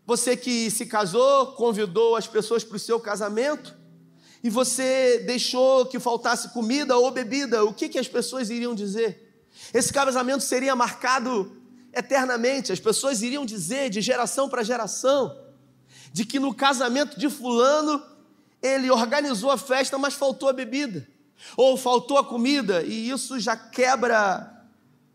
você 0.07 0.37
que 0.37 0.71
se 0.71 0.87
casou, 0.87 1.49
convidou 1.55 2.15
as 2.15 2.29
pessoas 2.29 2.63
para 2.63 2.77
o 2.77 2.79
seu 2.79 3.01
casamento, 3.01 3.77
e 4.43 4.49
você 4.49 5.19
deixou 5.27 5.85
que 5.87 5.99
faltasse 5.99 6.51
comida 6.51 6.97
ou 6.97 7.11
bebida, 7.11 7.65
o 7.65 7.75
que, 7.75 7.89
que 7.89 7.99
as 7.99 8.07
pessoas 8.07 8.49
iriam 8.49 8.73
dizer? 8.73 9.45
Esse 9.75 9.93
casamento 9.93 10.45
seria 10.45 10.77
marcado 10.77 11.61
eternamente, 11.93 12.71
as 12.71 12.79
pessoas 12.79 13.21
iriam 13.21 13.45
dizer 13.45 13.91
de 13.91 14.01
geração 14.01 14.49
para 14.49 14.63
geração, 14.63 15.37
de 16.13 16.25
que 16.25 16.39
no 16.39 16.55
casamento 16.55 17.19
de 17.19 17.29
Fulano, 17.29 18.01
ele 18.63 18.89
organizou 18.91 19.51
a 19.51 19.59
festa, 19.59 19.99
mas 19.99 20.15
faltou 20.15 20.49
a 20.49 20.53
bebida, 20.53 21.09
ou 21.57 21.77
faltou 21.77 22.17
a 22.17 22.25
comida, 22.25 22.85
e 22.85 23.11
isso 23.11 23.41
já 23.41 23.57
quebra 23.57 24.53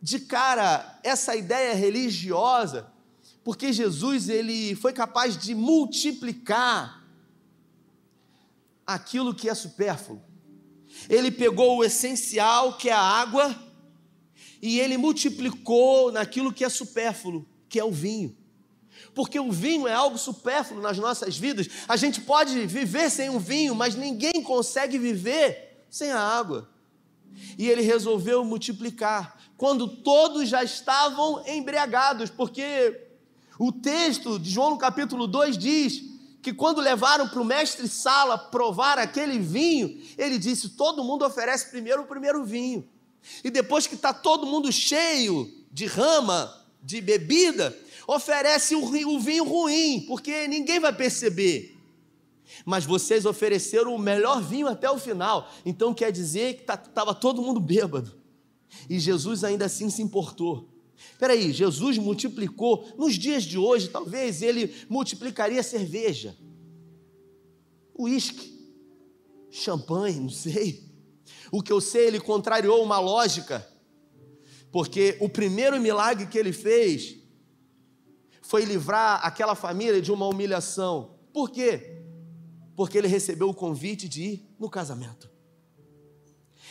de 0.02 0.20
cara 0.20 1.00
essa 1.02 1.34
ideia 1.34 1.74
religiosa 1.74 2.92
porque 3.44 3.74
Jesus 3.74 4.30
ele 4.30 4.76
foi 4.76 4.94
capaz 4.94 5.38
de 5.38 5.56
multiplicar 5.56 7.04
aquilo 8.86 9.34
que 9.34 9.50
é 9.50 9.56
supérfluo. 9.56 10.22
Ele 11.10 11.32
pegou 11.32 11.78
o 11.78 11.84
essencial, 11.84 12.78
que 12.78 12.90
é 12.90 12.94
a 12.94 13.00
água, 13.00 13.56
e 14.62 14.80
ele 14.80 14.98
multiplicou 14.98 16.12
naquilo 16.12 16.54
que 16.54 16.64
é 16.64 16.70
supérfluo, 16.70 17.48
que 17.68 17.80
é 17.80 17.84
o 17.84 17.92
vinho. 17.92 18.36
Porque 19.16 19.40
o 19.40 19.52
vinho 19.52 19.88
é 19.88 19.94
algo 19.94 20.18
supérfluo 20.18 20.82
nas 20.82 20.98
nossas 20.98 21.38
vidas. 21.38 21.68
A 21.88 21.96
gente 21.96 22.22
pode 22.22 22.66
viver 22.68 23.10
sem 23.10 23.30
um 23.30 23.40
vinho, 23.40 23.74
mas 23.74 23.96
ninguém 23.96 24.44
consegue 24.44 24.98
viver 24.98 25.86
sem 25.90 26.12
a 26.12 26.20
água. 26.20 26.70
E 27.58 27.68
ele 27.70 27.82
resolveu 27.82 28.44
multiplicar 28.46 29.40
quando 29.58 29.88
todos 29.88 30.50
já 30.50 30.64
estavam 30.64 31.44
embriagados, 31.48 32.30
porque 32.30 33.11
o 33.64 33.72
texto 33.72 34.40
de 34.40 34.50
João 34.50 34.72
no 34.72 34.78
capítulo 34.78 35.28
2 35.28 35.56
diz 35.56 36.04
que 36.42 36.52
quando 36.52 36.82
levaram 36.82 37.28
para 37.28 37.40
o 37.40 37.46
mestre 37.46 37.88
Sala 37.88 38.36
provar 38.36 38.98
aquele 38.98 39.38
vinho, 39.38 40.02
ele 40.18 40.40
disse: 40.40 40.70
todo 40.70 41.04
mundo 41.04 41.24
oferece 41.24 41.70
primeiro 41.70 42.02
o 42.02 42.08
primeiro 42.08 42.44
vinho. 42.44 42.84
E 43.44 43.52
depois 43.52 43.86
que 43.86 43.94
está 43.94 44.12
todo 44.12 44.48
mundo 44.48 44.72
cheio 44.72 45.48
de 45.72 45.86
rama, 45.86 46.52
de 46.82 47.00
bebida, 47.02 47.78
oferece 48.08 48.76
o 48.76 49.20
vinho 49.20 49.44
ruim, 49.44 50.06
porque 50.08 50.48
ninguém 50.48 50.80
vai 50.80 50.92
perceber. 50.92 51.78
Mas 52.66 52.84
vocês 52.84 53.28
ofereceram 53.28 53.94
o 53.94 54.00
melhor 54.00 54.42
vinho 54.42 54.68
até 54.68 54.90
o 54.90 54.98
final, 54.98 55.48
então 55.64 55.94
quer 55.94 56.12
dizer 56.12 56.56
que 56.56 56.62
estava 56.64 57.14
tá, 57.14 57.20
todo 57.20 57.44
mundo 57.44 57.60
bêbado. 57.60 58.20
E 58.90 59.00
Jesus 59.00 59.44
ainda 59.44 59.66
assim 59.66 59.88
se 59.92 60.02
importou. 60.02 60.71
Espera 61.12 61.34
aí, 61.34 61.52
Jesus 61.52 61.98
multiplicou, 61.98 62.88
nos 62.98 63.16
dias 63.16 63.44
de 63.44 63.58
hoje, 63.58 63.90
talvez 63.90 64.42
ele 64.42 64.74
multiplicaria 64.90 65.62
cerveja, 65.64 66.36
uísque, 67.98 68.60
champanhe, 69.50 70.20
não 70.20 70.30
sei. 70.30 70.90
O 71.52 71.62
que 71.62 71.72
eu 71.72 71.82
sei, 71.82 72.08
ele 72.08 72.20
contrariou 72.20 72.84
uma 72.84 73.00
lógica, 73.00 73.68
porque 74.72 75.18
o 75.20 75.28
primeiro 75.28 75.80
milagre 75.80 76.28
que 76.28 76.38
ele 76.38 76.54
fez 76.54 77.18
foi 78.42 78.66
livrar 78.66 79.26
aquela 79.26 79.56
família 79.56 80.02
de 80.02 80.12
uma 80.12 80.28
humilhação. 80.28 81.16
Por 81.34 81.50
quê? 81.50 82.04
Porque 82.76 82.98
ele 82.98 83.08
recebeu 83.08 83.50
o 83.50 83.54
convite 83.54 84.08
de 84.08 84.22
ir 84.24 84.56
no 84.58 84.70
casamento. 84.70 85.30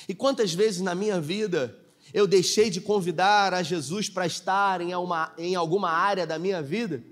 E 0.08 0.14
quantas 0.14 0.52
vezes 0.52 0.80
na 0.80 0.94
minha 0.94 1.20
vida 1.20 1.78
eu 2.12 2.26
deixei 2.26 2.70
de 2.70 2.80
convidar 2.80 3.54
a 3.54 3.62
Jesus 3.62 4.08
para 4.08 4.26
estar 4.26 4.80
em, 4.80 4.94
uma, 4.94 5.32
em 5.38 5.54
alguma 5.54 5.90
área 5.90 6.26
da 6.26 6.38
minha 6.38 6.60
vida 6.60 7.02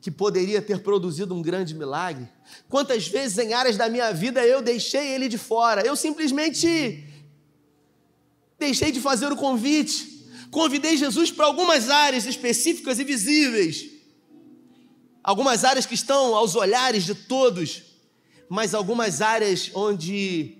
que 0.00 0.10
poderia 0.10 0.60
ter 0.62 0.82
produzido 0.82 1.34
um 1.34 1.42
grande 1.42 1.74
milagre? 1.74 2.28
Quantas 2.68 3.06
vezes 3.06 3.38
em 3.38 3.52
áreas 3.52 3.76
da 3.76 3.88
minha 3.88 4.12
vida 4.12 4.44
eu 4.44 4.60
deixei 4.60 5.14
ele 5.14 5.28
de 5.28 5.38
fora? 5.38 5.82
Eu 5.82 5.94
simplesmente 5.94 7.04
deixei 8.58 8.90
de 8.90 9.00
fazer 9.00 9.30
o 9.32 9.36
convite. 9.36 10.28
Convidei 10.50 10.96
Jesus 10.96 11.30
para 11.30 11.46
algumas 11.46 11.88
áreas 11.88 12.26
específicas 12.26 12.98
e 12.98 13.04
visíveis, 13.04 13.88
algumas 15.22 15.64
áreas 15.64 15.86
que 15.86 15.94
estão 15.94 16.34
aos 16.34 16.56
olhares 16.56 17.04
de 17.04 17.14
todos, 17.14 17.82
mas 18.48 18.74
algumas 18.74 19.22
áreas 19.22 19.70
onde 19.74 20.59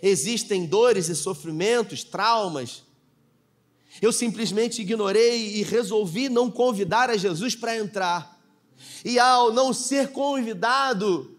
existem 0.00 0.64
dores 0.66 1.08
e 1.08 1.16
sofrimentos, 1.16 2.04
traumas. 2.04 2.84
Eu 4.00 4.12
simplesmente 4.12 4.80
ignorei 4.80 5.56
e 5.56 5.62
resolvi 5.62 6.28
não 6.28 6.50
convidar 6.50 7.10
a 7.10 7.16
Jesus 7.16 7.54
para 7.54 7.76
entrar. 7.76 8.40
E 9.04 9.18
ao 9.18 9.52
não 9.52 9.72
ser 9.72 10.12
convidado, 10.12 11.36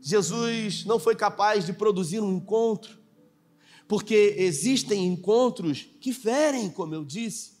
Jesus 0.00 0.84
não 0.84 0.98
foi 0.98 1.14
capaz 1.14 1.64
de 1.64 1.72
produzir 1.72 2.20
um 2.20 2.36
encontro, 2.36 2.98
porque 3.86 4.34
existem 4.38 5.06
encontros 5.06 5.86
que 6.00 6.12
ferem, 6.12 6.68
como 6.68 6.94
eu 6.94 7.04
disse, 7.04 7.54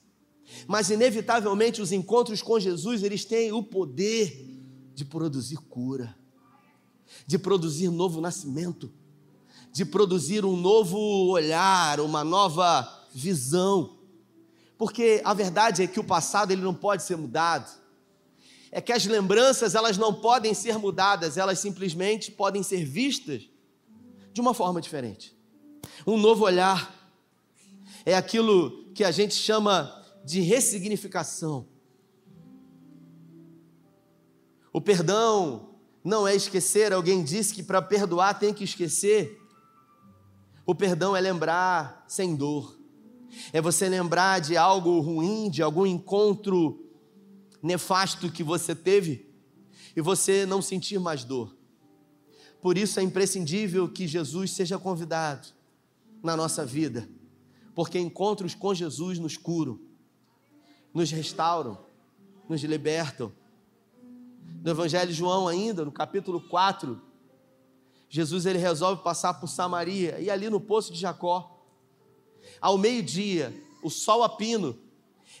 mas 0.66 0.90
inevitavelmente 0.90 1.80
os 1.80 1.92
encontros 1.92 2.42
com 2.42 2.60
Jesus, 2.60 3.02
eles 3.02 3.24
têm 3.24 3.52
o 3.52 3.62
poder 3.62 4.46
de 4.94 5.04
produzir 5.04 5.56
cura, 5.56 6.14
de 7.26 7.38
produzir 7.38 7.88
novo 7.90 8.20
nascimento 8.20 8.92
de 9.74 9.84
produzir 9.84 10.44
um 10.44 10.56
novo 10.56 10.96
olhar, 11.32 11.98
uma 11.98 12.22
nova 12.22 12.88
visão. 13.12 13.98
Porque 14.78 15.20
a 15.24 15.34
verdade 15.34 15.82
é 15.82 15.86
que 15.88 15.98
o 15.98 16.04
passado 16.04 16.52
ele 16.52 16.62
não 16.62 16.72
pode 16.72 17.02
ser 17.02 17.16
mudado. 17.16 17.68
É 18.70 18.80
que 18.80 18.92
as 18.92 19.04
lembranças 19.04 19.74
elas 19.74 19.98
não 19.98 20.14
podem 20.14 20.54
ser 20.54 20.78
mudadas, 20.78 21.36
elas 21.36 21.58
simplesmente 21.58 22.30
podem 22.30 22.62
ser 22.62 22.84
vistas 22.84 23.50
de 24.32 24.40
uma 24.40 24.54
forma 24.54 24.80
diferente. 24.80 25.36
Um 26.06 26.16
novo 26.18 26.44
olhar 26.44 27.12
é 28.06 28.14
aquilo 28.14 28.92
que 28.94 29.02
a 29.02 29.10
gente 29.10 29.34
chama 29.34 29.92
de 30.24 30.40
ressignificação. 30.40 31.66
O 34.72 34.80
perdão 34.80 35.74
não 36.04 36.28
é 36.28 36.36
esquecer, 36.36 36.92
alguém 36.92 37.24
disse 37.24 37.52
que 37.52 37.62
para 37.62 37.82
perdoar 37.82 38.38
tem 38.38 38.54
que 38.54 38.62
esquecer. 38.62 39.40
O 40.66 40.74
perdão 40.74 41.14
é 41.14 41.20
lembrar 41.20 42.04
sem 42.08 42.34
dor, 42.34 42.78
é 43.52 43.60
você 43.60 43.88
lembrar 43.88 44.40
de 44.40 44.56
algo 44.56 45.00
ruim, 45.00 45.50
de 45.50 45.62
algum 45.62 45.86
encontro 45.86 46.80
nefasto 47.62 48.30
que 48.30 48.42
você 48.42 48.74
teve 48.74 49.28
e 49.96 50.00
você 50.00 50.46
não 50.46 50.62
sentir 50.62 50.98
mais 50.98 51.24
dor. 51.24 51.54
Por 52.60 52.78
isso 52.78 52.98
é 52.98 53.02
imprescindível 53.02 53.88
que 53.88 54.08
Jesus 54.08 54.52
seja 54.52 54.78
convidado 54.78 55.48
na 56.22 56.34
nossa 56.34 56.64
vida, 56.64 57.06
porque 57.74 57.98
encontros 57.98 58.54
com 58.54 58.74
Jesus 58.74 59.18
nos 59.18 59.36
curam, 59.36 59.78
nos 60.94 61.10
restauram, 61.10 61.78
nos 62.48 62.62
libertam. 62.62 63.30
No 64.62 64.70
Evangelho 64.70 65.10
de 65.10 65.14
João, 65.14 65.46
ainda, 65.46 65.84
no 65.84 65.92
capítulo 65.92 66.40
4, 66.40 66.98
Jesus 68.08 68.46
ele 68.46 68.58
resolve 68.58 69.02
passar 69.02 69.34
por 69.34 69.48
Samaria 69.48 70.18
e 70.20 70.30
ali 70.30 70.48
no 70.48 70.60
poço 70.60 70.92
de 70.92 71.00
Jacó, 71.00 71.50
ao 72.60 72.78
meio-dia, 72.78 73.54
o 73.82 73.90
sol 73.90 74.22
a 74.22 74.28
pino, 74.28 74.78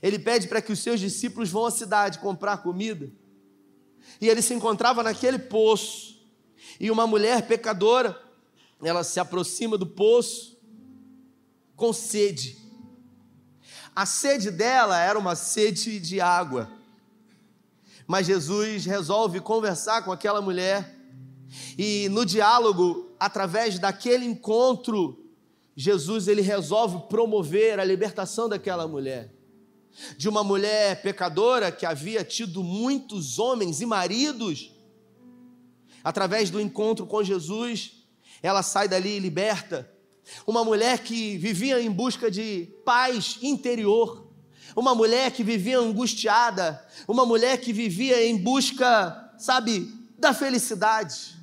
ele 0.02 0.18
pede 0.18 0.48
para 0.48 0.60
que 0.60 0.72
os 0.72 0.78
seus 0.78 1.00
discípulos 1.00 1.50
vão 1.50 1.66
à 1.66 1.70
cidade 1.70 2.18
comprar 2.18 2.58
comida. 2.58 3.10
E 4.20 4.28
ele 4.28 4.42
se 4.42 4.52
encontrava 4.52 5.02
naquele 5.02 5.38
poço, 5.38 6.22
e 6.78 6.90
uma 6.90 7.06
mulher 7.06 7.46
pecadora, 7.46 8.20
ela 8.82 9.04
se 9.04 9.18
aproxima 9.18 9.78
do 9.78 9.86
poço 9.86 10.58
com 11.76 11.92
sede. 11.92 12.58
A 13.94 14.04
sede 14.04 14.50
dela 14.50 14.98
era 14.98 15.18
uma 15.18 15.36
sede 15.36 16.00
de 16.00 16.20
água. 16.20 16.70
Mas 18.06 18.26
Jesus 18.26 18.84
resolve 18.84 19.40
conversar 19.40 20.02
com 20.02 20.12
aquela 20.12 20.42
mulher 20.42 20.93
e 21.78 22.08
no 22.10 22.24
diálogo, 22.24 23.14
através 23.18 23.78
daquele 23.78 24.24
encontro, 24.24 25.18
Jesus 25.76 26.28
ele 26.28 26.42
resolve 26.42 27.08
promover 27.08 27.80
a 27.80 27.84
libertação 27.84 28.48
daquela 28.48 28.86
mulher. 28.86 29.32
De 30.16 30.28
uma 30.28 30.42
mulher 30.42 31.02
pecadora 31.02 31.70
que 31.70 31.86
havia 31.86 32.24
tido 32.24 32.62
muitos 32.62 33.38
homens 33.38 33.80
e 33.80 33.86
maridos. 33.86 34.72
Através 36.02 36.50
do 36.50 36.60
encontro 36.60 37.06
com 37.06 37.22
Jesus, 37.22 38.04
ela 38.42 38.62
sai 38.62 38.88
dali 38.88 39.18
liberta. 39.18 39.90
Uma 40.46 40.64
mulher 40.64 41.00
que 41.00 41.36
vivia 41.36 41.80
em 41.80 41.90
busca 41.90 42.30
de 42.30 42.68
paz 42.84 43.38
interior. 43.42 44.28
Uma 44.76 44.94
mulher 44.94 45.30
que 45.30 45.44
vivia 45.44 45.78
angustiada. 45.78 46.84
Uma 47.06 47.24
mulher 47.24 47.60
que 47.60 47.72
vivia 47.72 48.26
em 48.26 48.36
busca, 48.36 49.32
sabe, 49.38 49.92
da 50.18 50.32
felicidade. 50.32 51.34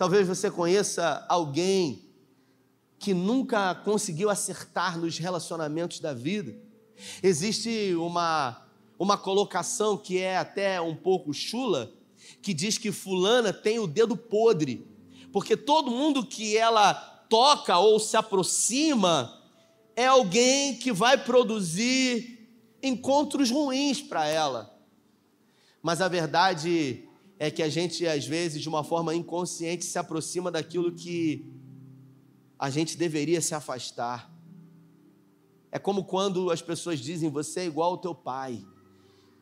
Talvez 0.00 0.26
você 0.26 0.50
conheça 0.50 1.26
alguém 1.28 2.08
que 2.98 3.12
nunca 3.12 3.74
conseguiu 3.74 4.30
acertar 4.30 4.98
nos 4.98 5.18
relacionamentos 5.18 6.00
da 6.00 6.14
vida. 6.14 6.56
Existe 7.22 7.94
uma, 7.96 8.66
uma 8.98 9.18
colocação 9.18 9.98
que 9.98 10.16
é 10.16 10.38
até 10.38 10.80
um 10.80 10.96
pouco 10.96 11.34
chula, 11.34 11.92
que 12.40 12.54
diz 12.54 12.78
que 12.78 12.90
fulana 12.90 13.52
tem 13.52 13.78
o 13.78 13.86
dedo 13.86 14.16
podre, 14.16 14.88
porque 15.30 15.54
todo 15.54 15.90
mundo 15.90 16.24
que 16.24 16.56
ela 16.56 16.94
toca 17.28 17.76
ou 17.76 18.00
se 18.00 18.16
aproxima 18.16 19.38
é 19.94 20.06
alguém 20.06 20.78
que 20.78 20.92
vai 20.92 21.22
produzir 21.22 22.48
encontros 22.82 23.50
ruins 23.50 24.00
para 24.00 24.26
ela. 24.26 24.74
Mas 25.82 26.00
a 26.00 26.08
verdade 26.08 27.06
é 27.42 27.50
que 27.50 27.62
a 27.62 27.70
gente, 27.70 28.06
às 28.06 28.26
vezes, 28.26 28.60
de 28.60 28.68
uma 28.68 28.84
forma 28.84 29.14
inconsciente, 29.14 29.86
se 29.86 29.98
aproxima 29.98 30.50
daquilo 30.50 30.92
que 30.92 31.42
a 32.58 32.68
gente 32.68 32.98
deveria 32.98 33.40
se 33.40 33.54
afastar. 33.54 34.30
É 35.72 35.78
como 35.78 36.04
quando 36.04 36.50
as 36.50 36.60
pessoas 36.60 37.00
dizem: 37.00 37.30
você 37.30 37.60
é 37.60 37.64
igual 37.64 37.92
ao 37.92 37.98
teu 37.98 38.14
pai, 38.14 38.62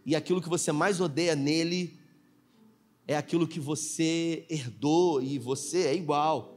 e 0.06 0.14
aquilo 0.14 0.40
que 0.40 0.48
você 0.48 0.70
mais 0.70 1.00
odeia 1.00 1.34
nele 1.34 1.98
é 3.04 3.16
aquilo 3.16 3.48
que 3.48 3.58
você 3.58 4.46
herdou 4.48 5.20
e 5.20 5.36
você 5.36 5.88
é 5.88 5.94
igual. 5.96 6.56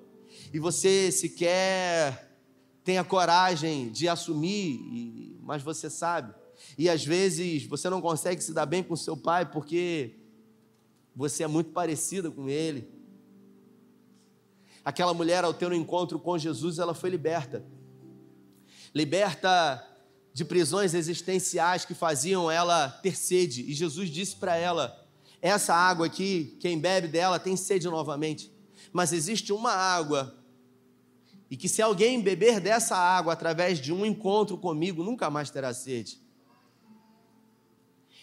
E 0.54 0.60
você 0.60 1.12
sequer 1.12 2.38
tem 2.84 2.99
a 2.99 3.04
coragem 3.04 3.89
de 3.89 4.08
assumir, 4.08 5.39
mas 5.41 5.63
você 5.63 5.89
sabe. 5.89 6.36
E 6.77 6.88
às 6.88 7.04
vezes 7.04 7.65
você 7.65 7.89
não 7.89 7.99
consegue 7.99 8.43
se 8.43 8.54
dar 8.54 8.67
bem 8.67 8.84
com 8.84 8.95
seu 8.95 9.17
pai 9.17 9.49
porque 9.49 10.20
você 11.15 11.43
é 11.43 11.47
muito 11.47 11.71
parecida 11.71 12.32
com 12.32 12.50
ele. 12.50 12.89
Aquela 14.84 15.13
mulher, 15.13 15.43
ao 15.43 15.54
ter 15.54 15.67
um 15.67 15.74
encontro 15.74 16.19
com 16.19 16.38
Jesus, 16.38 16.80
ela 16.80 16.93
foi 16.93 17.10
liberta. 17.10 17.63
Liberta 18.93 19.88
de 20.34 20.45
prisões 20.45 20.93
existenciais 20.93 21.86
que 21.86 21.93
faziam 21.93 22.50
ela 22.50 22.89
ter 22.89 23.15
sede. 23.15 23.69
E 23.69 23.74
Jesus 23.74 24.10
disse 24.10 24.36
para 24.36 24.56
ela: 24.56 25.08
Essa 25.41 25.74
água 25.74 26.08
aqui, 26.08 26.58
quem 26.60 26.80
bebe 26.80 27.08
dela 27.08 27.39
tem 27.39 27.56
sede 27.56 27.88
novamente. 27.88 28.52
Mas 28.91 29.13
existe 29.13 29.54
uma 29.54 29.71
água 29.71 30.36
e 31.52 31.58
que 31.58 31.67
se 31.67 31.82
alguém 31.82 32.21
beber 32.21 32.62
dessa 32.62 32.95
água 32.95 33.34
através 33.34 33.78
de 33.78 33.91
um 33.91 34.06
encontro 34.06 34.58
comigo, 34.58 35.04
nunca 35.04 35.30
mais 35.30 35.50
terá 35.50 35.74
sede. 35.74 36.17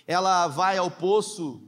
Ela 0.06 0.48
vai 0.48 0.78
ao 0.78 0.90
poço, 0.90 1.62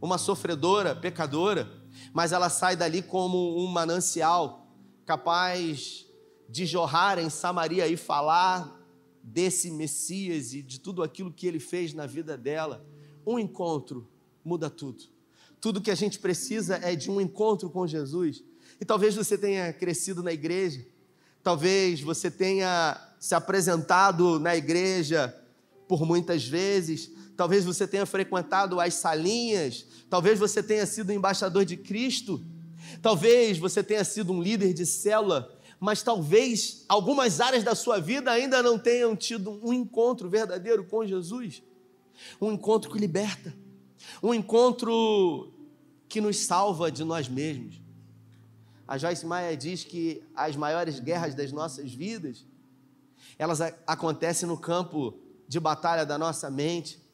uma 0.00 0.18
sofredora, 0.18 0.94
pecadora, 0.94 1.68
mas 2.12 2.32
ela 2.32 2.48
sai 2.48 2.76
dali 2.76 3.02
como 3.02 3.58
um 3.62 3.66
manancial 3.66 4.66
capaz 5.04 6.06
de 6.48 6.66
jorrar 6.66 7.18
em 7.18 7.30
Samaria 7.30 7.86
e 7.88 7.96
falar 7.96 8.80
desse 9.22 9.70
Messias 9.70 10.54
e 10.54 10.62
de 10.62 10.78
tudo 10.78 11.02
aquilo 11.02 11.32
que 11.32 11.46
ele 11.46 11.58
fez 11.58 11.92
na 11.92 12.06
vida 12.06 12.36
dela. 12.36 12.84
Um 13.26 13.38
encontro 13.38 14.08
muda 14.44 14.70
tudo. 14.70 15.04
Tudo 15.60 15.80
que 15.80 15.90
a 15.90 15.94
gente 15.94 16.18
precisa 16.18 16.76
é 16.76 16.94
de 16.94 17.10
um 17.10 17.20
encontro 17.20 17.68
com 17.70 17.86
Jesus. 17.86 18.44
E 18.80 18.84
talvez 18.84 19.14
você 19.14 19.36
tenha 19.36 19.72
crescido 19.72 20.22
na 20.22 20.32
igreja, 20.32 20.86
Talvez 21.46 22.00
você 22.00 22.28
tenha 22.28 23.00
se 23.20 23.32
apresentado 23.32 24.40
na 24.40 24.56
igreja 24.56 25.32
por 25.86 26.04
muitas 26.04 26.44
vezes, 26.44 27.08
talvez 27.36 27.64
você 27.64 27.86
tenha 27.86 28.06
frequentado 28.06 28.80
as 28.80 28.94
salinhas, 28.94 29.86
talvez 30.08 30.38
você 30.38 30.62
tenha 30.62 30.86
sido 30.86 31.12
embaixador 31.12 31.64
de 31.64 31.76
Cristo, 31.76 32.42
talvez 33.02 33.58
você 33.58 33.82
tenha 33.82 34.04
sido 34.04 34.32
um 34.32 34.42
líder 34.42 34.72
de 34.72 34.86
célula, 34.86 35.52
mas 35.78 36.02
talvez 36.02 36.84
algumas 36.88 37.40
áreas 37.40 37.62
da 37.62 37.74
sua 37.74 38.00
vida 38.00 38.30
ainda 38.30 38.62
não 38.62 38.78
tenham 38.78 39.14
tido 39.14 39.60
um 39.62 39.72
encontro 39.72 40.28
verdadeiro 40.28 40.84
com 40.84 41.06
Jesus, 41.06 41.62
um 42.40 42.52
encontro 42.52 42.90
que 42.90 42.98
liberta, 42.98 43.54
um 44.22 44.32
encontro 44.32 45.52
que 46.08 46.20
nos 46.20 46.38
salva 46.38 46.90
de 46.90 47.04
nós 47.04 47.28
mesmos. 47.28 47.80
A 48.88 48.96
Joyce 48.96 49.26
Meyer 49.26 49.56
diz 49.56 49.84
que 49.84 50.22
as 50.34 50.54
maiores 50.54 51.00
guerras 51.00 51.34
das 51.34 51.50
nossas 51.50 51.92
vidas, 51.92 52.46
elas 53.38 53.60
acontecem 53.86 54.48
no 54.48 54.56
campo 54.56 55.18
de 55.48 55.58
batalha 55.58 56.06
da 56.06 56.16
nossa 56.16 56.50
mente. 56.50 57.04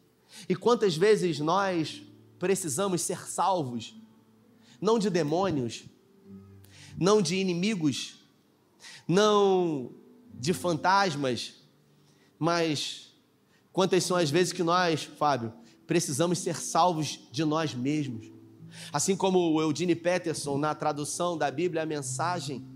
E 0.48 0.54
quantas 0.54 0.96
vezes 0.96 1.38
nós 1.38 2.02
precisamos 2.38 3.02
ser 3.02 3.18
salvos, 3.26 3.94
não 4.80 4.98
de 4.98 5.08
demônios, 5.08 5.84
não 6.98 7.22
de 7.22 7.36
inimigos, 7.36 8.16
não 9.06 9.92
de 10.34 10.52
fantasmas, 10.52 11.54
mas 12.38 13.14
quantas 13.72 14.04
são 14.04 14.16
as 14.16 14.30
vezes 14.30 14.52
que 14.52 14.62
nós, 14.62 15.04
Fábio, 15.04 15.52
precisamos 15.86 16.38
ser 16.38 16.56
salvos 16.56 17.20
de 17.30 17.44
nós 17.44 17.74
mesmos. 17.74 18.30
Assim 18.92 19.14
como 19.14 19.38
o 19.38 19.60
Eudine 19.60 19.94
Peterson, 19.94 20.56
na 20.58 20.74
tradução 20.74 21.36
da 21.36 21.50
Bíblia, 21.50 21.82
a 21.82 21.86
mensagem, 21.86 22.66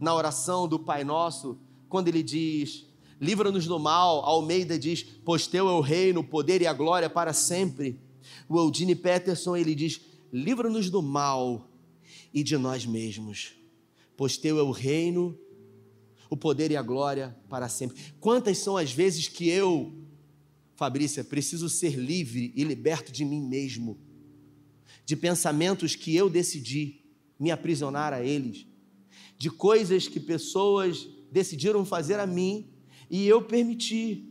na 0.00 0.14
oração 0.14 0.66
do 0.66 0.78
Pai 0.78 1.04
Nosso, 1.04 1.58
quando 1.88 2.08
ele 2.08 2.22
diz: 2.22 2.86
Livra-nos 3.20 3.66
do 3.66 3.78
mal, 3.78 4.24
Almeida 4.24 4.78
diz: 4.78 5.02
Pois 5.24 5.46
teu 5.46 5.68
é 5.68 5.72
o 5.72 5.80
reino, 5.80 6.20
o 6.20 6.24
poder 6.24 6.62
e 6.62 6.66
a 6.66 6.72
glória 6.72 7.08
para 7.08 7.32
sempre. 7.32 7.98
O 8.48 8.58
Eudine 8.58 8.94
Peterson, 8.94 9.56
ele 9.56 9.74
diz: 9.74 10.00
Livra-nos 10.32 10.90
do 10.90 11.02
mal 11.02 11.70
e 12.32 12.42
de 12.42 12.56
nós 12.56 12.84
mesmos, 12.84 13.54
pois 14.16 14.36
teu 14.36 14.58
é 14.58 14.62
o 14.62 14.70
reino, 14.70 15.38
o 16.28 16.36
poder 16.36 16.70
e 16.70 16.76
a 16.76 16.82
glória 16.82 17.36
para 17.48 17.68
sempre. 17.68 17.96
Quantas 18.20 18.58
são 18.58 18.76
as 18.76 18.92
vezes 18.92 19.28
que 19.28 19.48
eu, 19.48 19.92
Fabrícia, 20.74 21.22
preciso 21.22 21.68
ser 21.68 21.96
livre 21.96 22.52
e 22.56 22.64
liberto 22.64 23.12
de 23.12 23.24
mim 23.24 23.40
mesmo? 23.40 23.98
de 25.04 25.16
pensamentos 25.16 25.94
que 25.94 26.14
eu 26.16 26.30
decidi 26.30 27.02
me 27.38 27.50
aprisionar 27.50 28.12
a 28.12 28.22
eles, 28.24 28.66
de 29.36 29.50
coisas 29.50 30.08
que 30.08 30.18
pessoas 30.18 31.06
decidiram 31.30 31.84
fazer 31.84 32.18
a 32.18 32.26
mim 32.26 32.70
e 33.10 33.26
eu 33.26 33.42
permiti. 33.42 34.30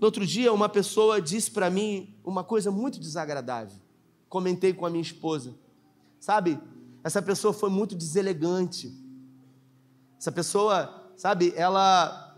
No 0.00 0.06
outro 0.06 0.26
dia, 0.26 0.52
uma 0.52 0.68
pessoa 0.68 1.20
disse 1.20 1.50
para 1.50 1.70
mim 1.70 2.14
uma 2.24 2.42
coisa 2.42 2.70
muito 2.70 2.98
desagradável. 2.98 3.78
Comentei 4.28 4.72
com 4.72 4.84
a 4.84 4.90
minha 4.90 5.02
esposa. 5.02 5.54
Sabe, 6.18 6.58
essa 7.04 7.20
pessoa 7.20 7.52
foi 7.52 7.70
muito 7.70 7.94
deselegante. 7.94 8.92
Essa 10.18 10.32
pessoa, 10.32 11.12
sabe, 11.16 11.52
ela 11.56 12.32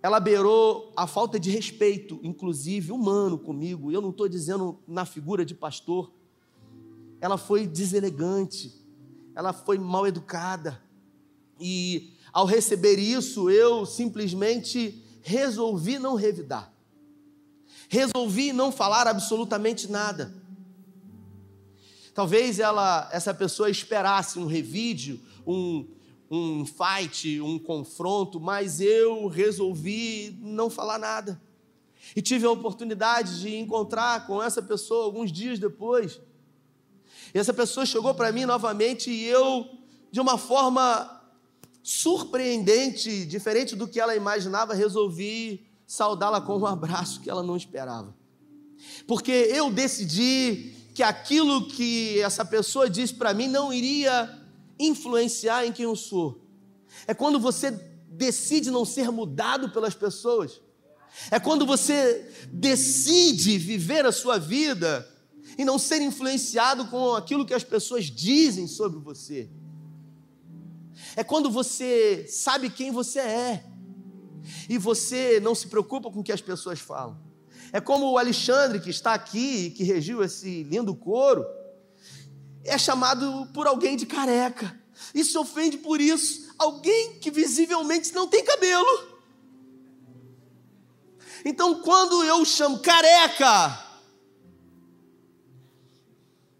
ela 0.00 0.20
beirou 0.20 0.92
a 0.96 1.06
falta 1.06 1.40
de 1.40 1.50
respeito, 1.50 2.20
inclusive 2.22 2.92
humano, 2.92 3.38
comigo. 3.38 3.90
Eu 3.90 4.00
não 4.00 4.10
estou 4.10 4.28
dizendo 4.28 4.78
na 4.86 5.04
figura 5.04 5.44
de 5.44 5.54
pastor. 5.54 6.12
Ela 7.20 7.36
foi 7.36 7.66
deselegante, 7.66 8.72
ela 9.34 9.52
foi 9.52 9.76
mal 9.78 10.06
educada. 10.06 10.80
E 11.60 12.12
ao 12.32 12.46
receber 12.46 12.98
isso, 12.98 13.50
eu 13.50 13.84
simplesmente 13.84 15.02
resolvi 15.22 15.98
não 15.98 16.14
revidar. 16.14 16.72
Resolvi 17.88 18.52
não 18.52 18.70
falar 18.70 19.06
absolutamente 19.06 19.90
nada. 19.90 20.34
Talvez 22.14 22.58
ela, 22.58 23.08
essa 23.12 23.32
pessoa 23.32 23.70
esperasse 23.70 24.38
um 24.38 24.46
revídeo, 24.46 25.20
um, 25.46 25.86
um 26.30 26.66
fight, 26.66 27.40
um 27.40 27.58
confronto, 27.58 28.40
mas 28.40 28.80
eu 28.80 29.26
resolvi 29.28 30.36
não 30.40 30.68
falar 30.68 30.98
nada. 30.98 31.40
E 32.14 32.22
tive 32.22 32.46
a 32.46 32.50
oportunidade 32.50 33.40
de 33.40 33.56
encontrar 33.56 34.26
com 34.26 34.42
essa 34.42 34.62
pessoa 34.62 35.04
alguns 35.04 35.30
dias 35.30 35.58
depois. 35.58 36.20
E 37.34 37.38
essa 37.38 37.52
pessoa 37.52 37.86
chegou 37.86 38.14
para 38.14 38.32
mim 38.32 38.44
novamente 38.44 39.10
e 39.10 39.24
eu, 39.26 39.68
de 40.10 40.20
uma 40.20 40.38
forma 40.38 41.17
surpreendente, 41.88 43.24
diferente 43.24 43.74
do 43.74 43.88
que 43.88 43.98
ela 43.98 44.14
imaginava, 44.14 44.74
resolvi 44.74 45.66
saudá-la 45.86 46.38
com 46.38 46.58
um 46.58 46.66
abraço 46.66 47.18
que 47.22 47.30
ela 47.30 47.42
não 47.42 47.56
esperava. 47.56 48.14
Porque 49.06 49.32
eu 49.32 49.70
decidi 49.70 50.74
que 50.94 51.02
aquilo 51.02 51.66
que 51.66 52.20
essa 52.20 52.44
pessoa 52.44 52.90
disse 52.90 53.14
para 53.14 53.32
mim 53.32 53.48
não 53.48 53.72
iria 53.72 54.38
influenciar 54.78 55.64
em 55.64 55.72
quem 55.72 55.86
eu 55.86 55.96
sou. 55.96 56.44
É 57.06 57.14
quando 57.14 57.40
você 57.40 57.70
decide 58.06 58.70
não 58.70 58.84
ser 58.84 59.10
mudado 59.10 59.70
pelas 59.70 59.94
pessoas. 59.94 60.60
É 61.30 61.40
quando 61.40 61.64
você 61.64 62.30
decide 62.52 63.56
viver 63.56 64.04
a 64.04 64.12
sua 64.12 64.36
vida 64.36 65.08
e 65.56 65.64
não 65.64 65.78
ser 65.78 66.02
influenciado 66.02 66.84
com 66.88 67.14
aquilo 67.14 67.46
que 67.46 67.54
as 67.54 67.64
pessoas 67.64 68.04
dizem 68.04 68.66
sobre 68.66 69.00
você. 69.00 69.48
É 71.18 71.24
quando 71.24 71.50
você 71.50 72.28
sabe 72.28 72.70
quem 72.70 72.92
você 72.92 73.18
é 73.18 73.64
e 74.68 74.78
você 74.78 75.40
não 75.40 75.52
se 75.52 75.66
preocupa 75.66 76.12
com 76.12 76.20
o 76.20 76.22
que 76.22 76.30
as 76.30 76.40
pessoas 76.40 76.78
falam. 76.78 77.20
É 77.72 77.80
como 77.80 78.12
o 78.12 78.16
Alexandre 78.16 78.78
que 78.78 78.88
está 78.88 79.14
aqui, 79.14 79.70
que 79.70 79.82
regiu 79.82 80.22
esse 80.22 80.62
lindo 80.62 80.94
coro, 80.94 81.44
é 82.62 82.78
chamado 82.78 83.48
por 83.52 83.66
alguém 83.66 83.96
de 83.96 84.06
careca 84.06 84.80
e 85.12 85.24
se 85.24 85.36
ofende 85.36 85.78
por 85.78 86.00
isso. 86.00 86.54
Alguém 86.56 87.18
que 87.18 87.32
visivelmente 87.32 88.14
não 88.14 88.28
tem 88.28 88.44
cabelo. 88.44 89.18
Então, 91.44 91.82
quando 91.82 92.22
eu 92.22 92.44
chamo 92.44 92.78
careca, 92.78 93.76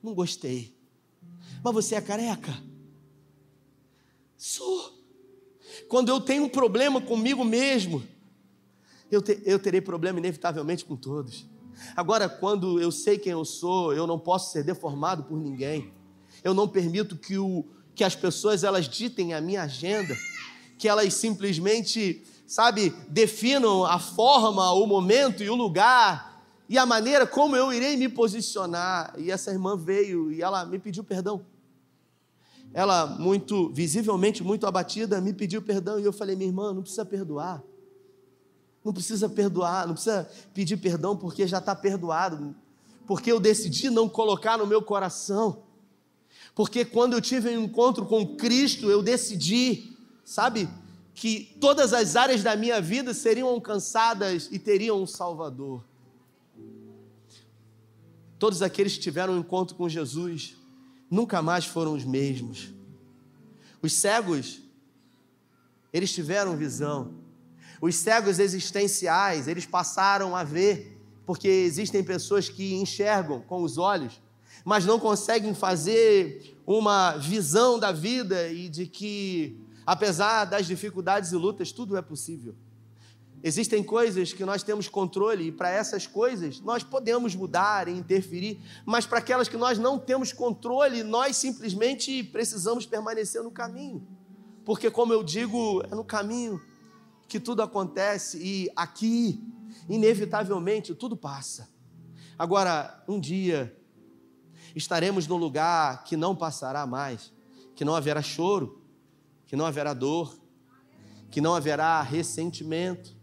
não 0.03 0.15
gostei. 0.15 0.77
Mas 1.63 1.73
você 1.73 1.95
é 1.95 2.01
careca? 2.01 2.68
Sou. 4.39 4.97
Quando 5.89 6.11
eu 6.11 6.21
tenho 6.21 6.45
um 6.45 6.49
problema 6.49 7.01
comigo 7.01 7.45
mesmo, 7.45 8.03
eu, 9.11 9.21
te, 9.21 9.43
eu 9.45 9.59
terei 9.59 9.81
problema 9.81 10.21
inevitavelmente 10.21 10.85
com 10.85 10.95
todos. 10.95 11.45
Agora, 11.97 12.29
quando 12.29 12.81
eu 12.81 12.93
sei 12.93 13.19
quem 13.19 13.33
eu 13.33 13.45
sou, 13.45 13.93
eu 13.93 14.07
não 14.07 14.19
posso 14.19 14.53
ser 14.53 14.63
deformado 14.63 15.25
por 15.25 15.37
ninguém. 15.37 15.93
Eu 16.45 16.55
não 16.55 16.69
permito 16.69 17.17
que, 17.17 17.37
o, 17.37 17.65
que 17.97 18.05
as 18.05 18.15
pessoas 18.15 18.63
elas 18.63 18.89
ditem 18.89 19.35
a 19.35 19.41
minha 19.41 19.63
agenda, 19.63 20.17
que 20.79 20.89
elas 20.89 21.15
simplesmente, 21.15 22.23
sabe, 22.47 22.95
definam 23.09 23.85
a 23.85 23.99
forma, 23.99 24.73
o 24.73 24.87
momento 24.87 25.43
e 25.43 25.51
o 25.51 25.57
lugar 25.57 26.29
e 26.69 26.79
a 26.79 26.87
maneira 26.87 27.27
como 27.27 27.57
eu 27.57 27.73
irei 27.73 27.97
me 27.97 28.09
posicionar. 28.09 29.15
E 29.19 29.33
essa 29.33 29.51
irmã 29.51 29.77
veio 29.77 30.31
e 30.31 30.43
ela 30.43 30.65
me 30.65 30.79
pediu 30.79 31.03
perdão. 31.03 31.45
Ela, 32.73 33.07
muito 33.07 33.71
visivelmente, 33.71 34.43
muito 34.43 34.67
abatida, 34.67 35.21
me 35.21 35.33
pediu 35.33 35.63
perdão 35.63 35.99
e 35.99 36.05
eu 36.05 36.13
falei: 36.13 36.37
minha 36.37 36.49
irmã, 36.49 36.73
não 36.73 36.83
precisa 36.83 37.05
perdoar. 37.05 37.63
Não 38.85 38.93
precisa 38.93 39.29
perdoar, 39.29 39.87
não 39.87 39.95
precisa 39.95 40.29
pedir 40.55 40.77
perdão 40.77 41.17
porque 41.17 41.47
já 41.47 41.59
está 41.59 41.75
perdoado. 41.75 42.55
Porque 43.07 43.33
eu 43.33 43.41
decidi 43.41 43.91
não 43.91 44.09
colocar 44.09 44.59
no 44.59 44.67
meu 44.67 44.83
coração 44.83 45.63
porque 46.59 46.85
quando 46.85 47.13
eu 47.13 47.21
tive 47.21 47.57
um 47.57 47.63
encontro 47.63 48.05
com 48.05 48.35
Cristo, 48.35 48.91
eu 48.91 49.01
decidi, 49.01 49.97
sabe, 50.25 50.69
que 51.15 51.57
todas 51.61 51.93
as 51.93 52.17
áreas 52.17 52.43
da 52.43 52.57
minha 52.57 52.81
vida 52.81 53.15
seriam 53.15 53.47
alcançadas 53.47 54.49
e 54.51 54.59
teriam 54.59 55.01
um 55.01 55.07
Salvador. 55.07 55.85
Todos 58.41 58.61
aqueles 58.61 58.95
que 58.95 59.01
tiveram 59.01 59.35
um 59.35 59.39
encontro 59.39 59.77
com 59.77 59.89
Jesus 59.89 60.57
nunca 61.11 61.43
mais 61.43 61.67
foram 61.67 61.95
os 61.95 62.05
mesmos. 62.05 62.73
Os 63.83 63.93
cegos 63.93 64.63
eles 65.93 66.13
tiveram 66.13 66.57
visão. 66.57 67.15
Os 67.81 67.97
cegos 67.97 68.39
existenciais, 68.39 69.49
eles 69.49 69.67
passaram 69.67 70.35
a 70.35 70.43
ver, 70.43 70.99
porque 71.25 71.49
existem 71.49 72.03
pessoas 72.03 72.49
que 72.49 72.75
enxergam 72.75 73.41
com 73.41 73.63
os 73.63 73.79
olhos, 73.79 74.21
mas 74.65 74.85
não 74.85 74.99
conseguem 74.99 75.55
fazer 75.55 76.59
uma 76.67 77.17
visão 77.17 77.79
da 77.79 77.93
vida 77.93 78.49
e 78.49 78.69
de 78.69 78.87
que, 78.87 79.59
apesar 79.87 80.45
das 80.45 80.67
dificuldades 80.67 81.33
e 81.33 81.37
lutas, 81.37 81.73
tudo 81.73 81.97
é 81.97 82.03
possível. 82.03 82.55
Existem 83.43 83.85
coisas 83.85 84.33
que 84.33 84.45
nós 84.45 84.63
temos 84.63 84.89
controle 84.89 85.49
e 85.49 85.53
para 85.53 85.71
essas 85.71 86.07
coisas 86.07 86.61
nós 86.61 86.83
podemos 86.83 87.35
mudar 87.35 87.87
e 87.87 87.93
interferir, 87.93 88.61
mas 88.85 89.07
para 89.07 89.19
aquelas 89.19 89.49
que 89.49 89.57
nós 89.57 89.79
não 89.79 89.99
temos 89.99 90.33
controle, 90.33 91.03
nós 91.05 91.37
simplesmente 91.37 92.23
precisamos 92.25 92.85
permanecer 92.85 93.43
no 93.43 93.51
caminho. 93.51 94.07
Porque, 94.65 94.91
como 94.91 95.13
eu 95.13 95.23
digo, 95.23 95.83
é 95.85 95.95
no 95.95 96.05
caminho 96.05 96.61
que 97.29 97.39
tudo 97.39 97.63
acontece 97.63 98.39
e 98.39 98.71
aqui, 98.75 99.43
inevitavelmente, 99.89 100.95
tudo 100.95 101.17
passa. 101.17 101.69
Agora, 102.39 103.03
um 103.09 103.21
dia, 103.21 103.77
estaremos 104.75 105.27
no 105.27 105.37
lugar 105.37 106.05
que 106.05 106.17
não 106.17 106.35
passará 106.35 106.87
mais, 106.87 107.33
que 107.75 107.85
não 107.85 107.95
haverá 107.95 108.23
choro, 108.23 108.83
que 109.47 109.57
não 109.57 109.67
haverá 109.67 109.95
dor, 109.95 110.39
que 111.31 111.41
não 111.41 111.55
haverá 111.55 112.03
ressentimento. 112.03 113.18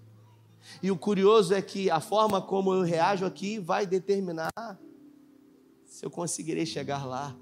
E 0.81 0.91
o 0.91 0.97
curioso 0.97 1.53
é 1.53 1.61
que 1.61 1.89
a 1.89 1.99
forma 1.99 2.41
como 2.41 2.73
eu 2.73 2.81
reajo 2.81 3.25
aqui 3.25 3.59
vai 3.59 3.85
determinar 3.85 4.51
se 5.85 6.05
eu 6.05 6.11
conseguirei 6.11 6.65
chegar 6.65 7.05
lá. 7.05 7.35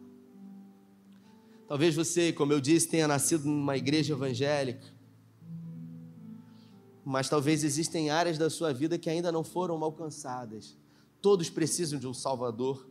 Talvez 1.67 1.95
você, 1.95 2.31
como 2.31 2.53
eu 2.53 2.61
disse, 2.61 2.87
tenha 2.87 3.07
nascido 3.07 3.45
numa 3.45 3.75
igreja 3.75 4.13
evangélica, 4.13 4.85
mas 7.03 7.27
talvez 7.27 7.63
existem 7.63 8.09
áreas 8.09 8.37
da 8.37 8.49
sua 8.49 8.73
vida 8.73 8.97
que 8.97 9.09
ainda 9.09 9.31
não 9.31 9.43
foram 9.43 9.81
alcançadas. 9.83 10.77
Todos 11.21 11.49
precisam 11.49 11.97
de 11.97 12.07
um 12.07 12.13
Salvador. 12.13 12.87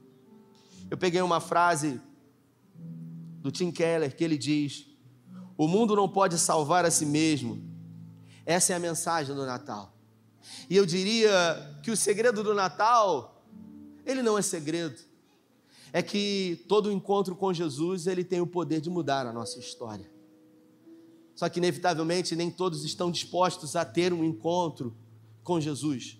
Eu 0.91 0.99
peguei 0.99 1.23
uma 1.23 1.41
frase 1.41 2.01
do 3.41 3.51
Tim 3.51 3.71
Keller 3.71 4.15
que 4.17 4.25
ele 4.25 4.37
diz: 4.37 4.87
O 5.57 5.69
mundo 5.69 5.95
não 5.95 6.09
pode 6.09 6.39
salvar 6.39 6.85
a 6.85 6.91
si 6.91 7.07
mesmo. 7.07 7.63
Essa 8.45 8.73
é 8.73 8.77
a 8.77 8.81
mensagem 8.81 9.35
do 9.35 9.47
Natal. 9.47 9.95
E 10.69 10.77
eu 10.77 10.87
diria 10.87 11.33
que 11.83 11.91
o 11.91 11.97
segredo 11.97 12.43
do 12.43 12.55
Natal, 12.55 13.43
ele 14.05 14.23
não 14.23 14.37
é 14.39 14.43
segredo. 14.43 15.01
É 15.93 16.03
que 16.03 16.65
todo 16.69 16.91
encontro 16.91 17.37
com 17.37 17.53
Jesus, 17.53 18.07
ele 18.07 18.25
tem 18.25 18.41
o 18.41 18.47
poder 18.47 18.81
de 18.81 18.89
mudar 18.89 19.27
a 19.27 19.33
nossa 19.33 19.59
história. 19.59 20.11
Só 21.35 21.49
que, 21.49 21.59
inevitavelmente, 21.59 22.37
nem 22.37 22.51
todos 22.51 22.85
estão 22.85 23.11
dispostos 23.11 23.77
a 23.77 23.85
ter 23.85 24.13
um 24.13 24.25
encontro 24.25 24.97
com 25.43 25.61
Jesus. 25.61 26.19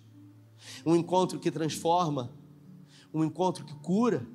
Um 0.85 0.95
encontro 0.95 1.39
que 1.39 1.51
transforma, 1.51 2.31
um 3.13 3.23
encontro 3.23 3.65
que 3.65 3.73
cura, 3.75 4.25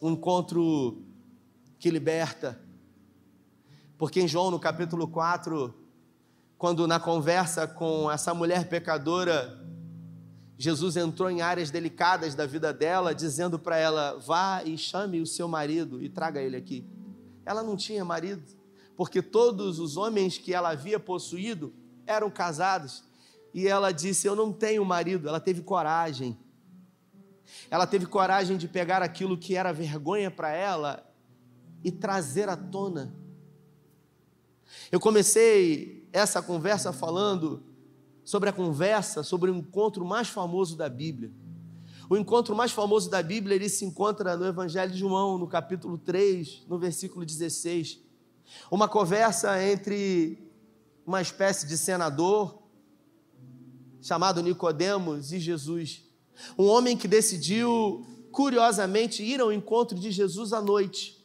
um 0.00 0.12
encontro 0.12 1.02
que 1.78 1.90
liberta. 1.90 2.60
Porque 3.98 4.20
em 4.20 4.28
João, 4.28 4.50
no 4.50 4.58
capítulo 4.58 5.06
4, 5.08 5.74
quando 6.60 6.86
na 6.86 7.00
conversa 7.00 7.66
com 7.66 8.10
essa 8.10 8.34
mulher 8.34 8.68
pecadora, 8.68 9.58
Jesus 10.58 10.94
entrou 10.94 11.30
em 11.30 11.40
áreas 11.40 11.70
delicadas 11.70 12.34
da 12.34 12.44
vida 12.44 12.70
dela, 12.70 13.14
dizendo 13.14 13.58
para 13.58 13.78
ela: 13.78 14.18
vá 14.18 14.62
e 14.62 14.76
chame 14.76 15.22
o 15.22 15.26
seu 15.26 15.48
marido 15.48 16.02
e 16.02 16.10
traga 16.10 16.38
ele 16.42 16.58
aqui. 16.58 16.86
Ela 17.46 17.62
não 17.62 17.78
tinha 17.78 18.04
marido 18.04 18.42
porque 18.94 19.22
todos 19.22 19.78
os 19.78 19.96
homens 19.96 20.36
que 20.36 20.52
ela 20.52 20.68
havia 20.68 21.00
possuído 21.00 21.72
eram 22.06 22.30
casados. 22.30 23.04
E 23.54 23.66
ela 23.66 23.90
disse: 23.90 24.26
Eu 24.26 24.36
não 24.36 24.52
tenho 24.52 24.84
marido. 24.84 25.30
Ela 25.30 25.40
teve 25.40 25.62
coragem. 25.62 26.38
Ela 27.70 27.86
teve 27.86 28.04
coragem 28.04 28.58
de 28.58 28.68
pegar 28.68 29.00
aquilo 29.00 29.38
que 29.38 29.56
era 29.56 29.72
vergonha 29.72 30.30
para 30.30 30.50
ela 30.50 31.10
e 31.82 31.90
trazer 31.90 32.50
à 32.50 32.56
tona. 32.56 33.14
Eu 34.92 35.00
comecei 35.00 35.99
essa 36.12 36.42
conversa 36.42 36.92
falando 36.92 37.62
sobre 38.24 38.48
a 38.48 38.52
conversa, 38.52 39.22
sobre 39.22 39.50
o 39.50 39.56
encontro 39.56 40.04
mais 40.04 40.28
famoso 40.28 40.76
da 40.76 40.88
Bíblia. 40.88 41.32
O 42.08 42.16
encontro 42.16 42.56
mais 42.56 42.72
famoso 42.72 43.08
da 43.08 43.22
Bíblia, 43.22 43.54
ele 43.54 43.68
se 43.68 43.84
encontra 43.84 44.36
no 44.36 44.44
Evangelho 44.44 44.90
de 44.90 44.98
João, 44.98 45.38
no 45.38 45.46
capítulo 45.46 45.96
3, 45.96 46.64
no 46.68 46.78
versículo 46.78 47.24
16. 47.24 48.00
Uma 48.70 48.88
conversa 48.88 49.62
entre 49.62 50.50
uma 51.06 51.22
espécie 51.22 51.66
de 51.66 51.78
senador 51.78 52.60
chamado 54.00 54.42
Nicodemos 54.42 55.32
e 55.32 55.38
Jesus. 55.38 56.02
Um 56.58 56.64
homem 56.64 56.96
que 56.96 57.06
decidiu 57.06 58.04
curiosamente 58.32 59.22
ir 59.22 59.40
ao 59.40 59.52
encontro 59.52 59.98
de 59.98 60.10
Jesus 60.10 60.52
à 60.52 60.60
noite. 60.60 61.24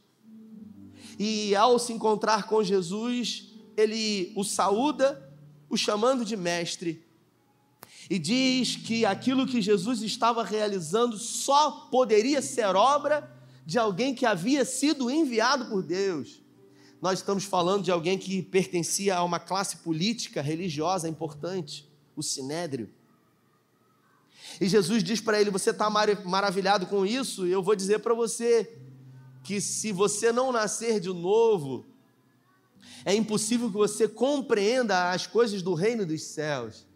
E 1.18 1.56
ao 1.56 1.80
se 1.80 1.94
encontrar 1.94 2.48
com 2.48 2.64
Jesus, 2.64 3.55
ele 3.78 4.34
o 4.36 4.44
saúda, 4.44 5.30
o 5.70 5.78
chamando 5.78 6.24
de 6.24 6.36
mestre. 6.36 7.04
E 8.10 8.20
diz 8.20 8.76
que 8.76 9.06
aquilo 9.06 9.48
que 9.48 9.62
Jesus 9.62 10.02
estava 10.02 10.44
realizando 10.44 11.18
só 11.18 11.88
poderia 11.92 12.42
ser 12.42 12.76
obra 12.76 13.32
de 13.66 13.80
alguém 13.80 14.14
que 14.14 14.26
havia 14.26 14.64
sido 14.64 15.10
enviado 15.10 15.66
por 15.66 15.82
Deus 15.82 16.46
nós 17.06 17.20
estamos 17.20 17.44
falando 17.44 17.84
de 17.84 17.92
alguém 17.92 18.18
que 18.18 18.42
pertencia 18.42 19.16
a 19.16 19.24
uma 19.24 19.40
classe 19.40 19.78
política, 19.78 20.42
religiosa 20.42 21.08
importante, 21.08 21.88
o 22.16 22.24
sinédrio. 22.24 22.90
E 24.60 24.68
Jesus 24.68 25.04
diz 25.04 25.22
para 25.22 25.40
ele: 25.40 25.52
Você 25.52 25.70
está 25.70 25.88
maravilhado 25.88 26.88
com 26.88 27.06
isso? 27.06 27.46
Eu 27.46 27.62
vou 27.62 27.76
dizer 27.76 28.00
para 28.00 28.16
você 28.16 28.80
que 29.44 29.62
se 29.62 29.92
você 29.92 30.32
não 30.32 30.52
nascer 30.52 31.00
de 31.00 31.10
novo, 31.10 31.86
é 33.06 33.14
impossível 33.14 33.70
que 33.70 33.78
você 33.78 34.08
compreenda 34.08 35.12
as 35.12 35.28
coisas 35.28 35.62
do 35.62 35.76
reino 35.76 36.08
dos 36.08 36.24
céus. 36.24 36.88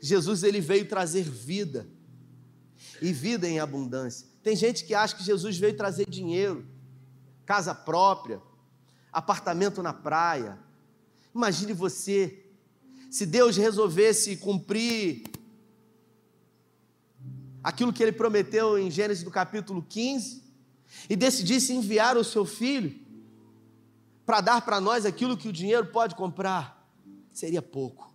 Jesus 0.00 0.42
ele 0.42 0.60
veio 0.60 0.88
trazer 0.88 1.22
vida 1.22 1.88
e 3.00 3.12
vida 3.12 3.48
em 3.48 3.60
abundância. 3.60 4.26
Tem 4.42 4.56
gente 4.56 4.84
que 4.84 4.92
acha 4.92 5.14
que 5.14 5.22
Jesus 5.22 5.56
veio 5.56 5.76
trazer 5.76 6.10
dinheiro 6.10 6.66
casa 7.46 7.72
própria, 7.74 8.42
apartamento 9.12 9.82
na 9.82 9.92
praia. 9.92 10.58
Imagine 11.32 11.72
você, 11.72 12.44
se 13.10 13.24
Deus 13.24 13.56
resolvesse 13.56 14.36
cumprir 14.36 15.22
aquilo 17.62 17.92
que 17.92 18.02
ele 18.02 18.12
prometeu 18.12 18.78
em 18.78 18.90
Gênesis 18.90 19.22
do 19.22 19.30
capítulo 19.30 19.80
15 19.80 20.42
e 21.08 21.14
decidisse 21.14 21.72
enviar 21.72 22.16
o 22.16 22.24
seu 22.24 22.44
filho 22.44 23.07
para 24.28 24.42
dar 24.42 24.60
para 24.60 24.78
nós 24.78 25.06
aquilo 25.06 25.38
que 25.38 25.48
o 25.48 25.52
dinheiro 25.52 25.86
pode 25.86 26.14
comprar, 26.14 26.86
seria 27.32 27.62
pouco. 27.62 28.14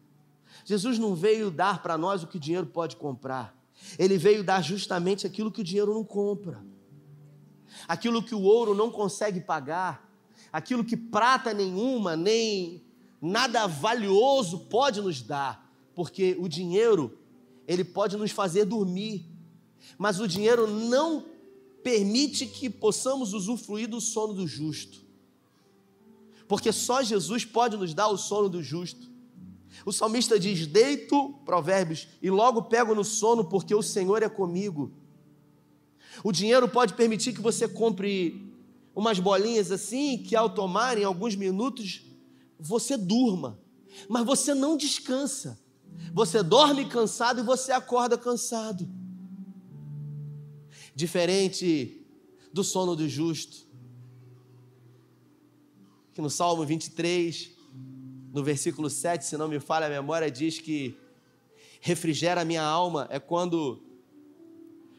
Jesus 0.63 0.99
não 0.99 1.15
veio 1.15 1.49
dar 1.49 1.81
para 1.81 1.97
nós 1.97 2.21
o 2.21 2.27
que 2.27 2.37
o 2.37 2.39
dinheiro 2.39 2.67
pode 2.67 2.97
comprar, 2.97 3.57
ele 3.97 4.15
veio 4.15 4.43
dar 4.43 4.61
justamente 4.61 5.25
aquilo 5.25 5.51
que 5.51 5.61
o 5.61 5.63
dinheiro 5.63 5.91
não 5.91 6.03
compra. 6.03 6.63
Aquilo 7.87 8.21
que 8.21 8.35
o 8.35 8.43
ouro 8.43 8.75
não 8.75 8.91
consegue 8.91 9.41
pagar, 9.41 10.07
aquilo 10.51 10.85
que 10.85 10.95
prata 10.95 11.51
nenhuma, 11.51 12.15
nem 12.15 12.85
nada 13.19 13.65
valioso 13.65 14.67
pode 14.69 15.01
nos 15.01 15.19
dar, 15.19 15.67
porque 15.95 16.37
o 16.39 16.47
dinheiro, 16.47 17.17
ele 17.67 17.83
pode 17.83 18.17
nos 18.17 18.29
fazer 18.29 18.65
dormir, 18.65 19.25
mas 19.97 20.19
o 20.19 20.27
dinheiro 20.27 20.67
não 20.67 21.25
permite 21.81 22.45
que 22.45 22.69
possamos 22.69 23.33
usufruir 23.33 23.89
do 23.89 23.99
sono 23.99 24.35
do 24.35 24.45
justo. 24.45 25.02
Porque 26.53 26.71
só 26.71 27.01
Jesus 27.01 27.43
pode 27.43 27.75
nos 27.75 27.95
dar 27.95 28.09
o 28.09 28.15
sono 28.15 28.47
do 28.47 28.61
justo. 28.61 29.09
O 29.83 29.91
salmista 29.91 30.39
diz: 30.39 30.67
Deito, 30.67 31.33
Provérbios, 31.43 32.07
e 32.21 32.29
logo 32.29 32.61
pego 32.61 32.93
no 32.93 33.03
sono, 33.03 33.43
porque 33.43 33.73
o 33.73 33.81
Senhor 33.81 34.21
é 34.21 34.29
comigo. 34.29 34.93
O 36.23 36.31
dinheiro 36.31 36.69
pode 36.69 36.93
permitir 36.93 37.33
que 37.33 37.41
você 37.41 37.67
compre 37.67 38.53
umas 38.93 39.17
bolinhas 39.17 39.71
assim, 39.71 40.19
que 40.19 40.35
ao 40.35 40.47
tomar 40.47 40.95
em 40.95 41.03
alguns 41.03 41.35
minutos 41.35 42.03
você 42.59 42.95
durma, 42.97 43.59
mas 44.07 44.23
você 44.23 44.53
não 44.53 44.77
descansa. 44.77 45.59
Você 46.13 46.43
dorme 46.43 46.85
cansado 46.85 47.39
e 47.39 47.43
você 47.43 47.71
acorda 47.71 48.15
cansado. 48.15 48.87
Diferente 50.93 52.05
do 52.53 52.63
sono 52.63 52.95
do 52.95 53.09
justo, 53.09 53.62
que 56.13 56.21
no 56.21 56.29
Salmo 56.29 56.65
23, 56.65 57.51
no 58.31 58.43
versículo 58.43 58.89
7, 58.89 59.25
se 59.25 59.37
não 59.37 59.47
me 59.47 59.59
falha 59.59 59.87
a 59.87 59.89
memória, 59.89 60.29
diz 60.29 60.59
que 60.59 60.97
refrigera 61.81 62.41
a 62.41 62.45
minha 62.45 62.63
alma 62.63 63.07
é 63.09 63.19
quando 63.19 63.81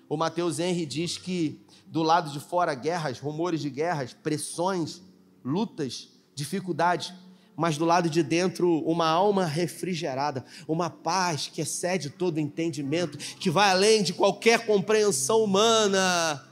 o 0.08 0.16
Mateus 0.16 0.58
Henry 0.58 0.84
diz 0.84 1.16
que 1.16 1.60
do 1.86 2.02
lado 2.02 2.30
de 2.30 2.40
fora 2.40 2.74
guerras, 2.74 3.18
rumores 3.18 3.60
de 3.60 3.70
guerras, 3.70 4.12
pressões, 4.12 5.00
lutas, 5.44 6.10
dificuldades, 6.34 7.14
mas 7.56 7.78
do 7.78 7.84
lado 7.84 8.10
de 8.10 8.22
dentro 8.22 8.80
uma 8.80 9.06
alma 9.06 9.46
refrigerada, 9.46 10.44
uma 10.66 10.90
paz 10.90 11.46
que 11.46 11.60
excede 11.60 12.10
todo 12.10 12.40
entendimento, 12.40 13.16
que 13.16 13.48
vai 13.48 13.70
além 13.70 14.02
de 14.02 14.12
qualquer 14.12 14.66
compreensão 14.66 15.42
humana. 15.42 16.44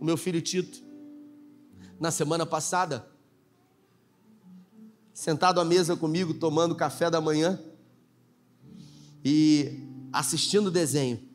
O 0.00 0.04
meu 0.04 0.16
filho 0.16 0.40
Tito, 0.40 0.89
na 2.00 2.10
semana 2.10 2.46
passada, 2.46 3.06
sentado 5.12 5.60
à 5.60 5.64
mesa 5.64 5.94
comigo, 5.94 6.32
tomando 6.32 6.74
café 6.74 7.10
da 7.10 7.20
manhã 7.20 7.62
e 9.22 9.86
assistindo 10.10 10.70
desenho. 10.70 11.28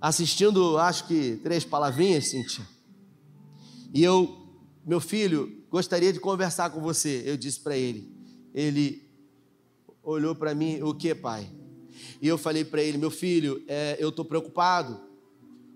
Assistindo, 0.00 0.78
acho 0.78 1.08
que 1.08 1.36
três 1.42 1.64
palavrinhas, 1.64 2.28
Cintia. 2.30 2.66
E 3.92 4.02
eu 4.02 4.40
meu 4.86 5.00
filho, 5.00 5.62
gostaria 5.68 6.12
de 6.12 6.18
conversar 6.18 6.70
com 6.70 6.80
você. 6.80 7.22
Eu 7.26 7.36
disse 7.36 7.60
para 7.60 7.76
ele. 7.76 8.10
Ele 8.54 9.06
olhou 10.02 10.34
para 10.34 10.54
mim, 10.54 10.80
o 10.82 10.94
que, 10.94 11.14
pai? 11.14 11.50
E 12.22 12.26
eu 12.26 12.38
falei 12.38 12.64
para 12.64 12.82
ele, 12.82 12.96
meu 12.96 13.10
filho, 13.10 13.62
é, 13.68 13.96
eu 14.00 14.08
estou 14.08 14.24
preocupado, 14.24 14.98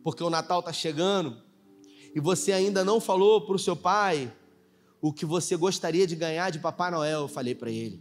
porque 0.03 0.25
o 0.25 0.31
Natal 0.31 0.61
está 0.61 0.73
chegando 0.73 1.44
e 2.15 2.21
você 2.21 2.53
ainda 2.53 2.85
não 2.85 3.01
falou 3.01 3.41
para 3.41 3.57
o 3.57 3.59
seu 3.59 3.75
pai 3.75 4.33
o 5.01 5.13
que 5.13 5.27
você 5.27 5.57
gostaria 5.57 6.07
de 6.07 6.15
ganhar 6.15 6.51
de 6.51 6.61
Papai 6.61 6.91
Noel. 6.91 7.23
Eu 7.23 7.29
falei 7.29 7.55
para 7.55 7.71
ele. 7.71 8.01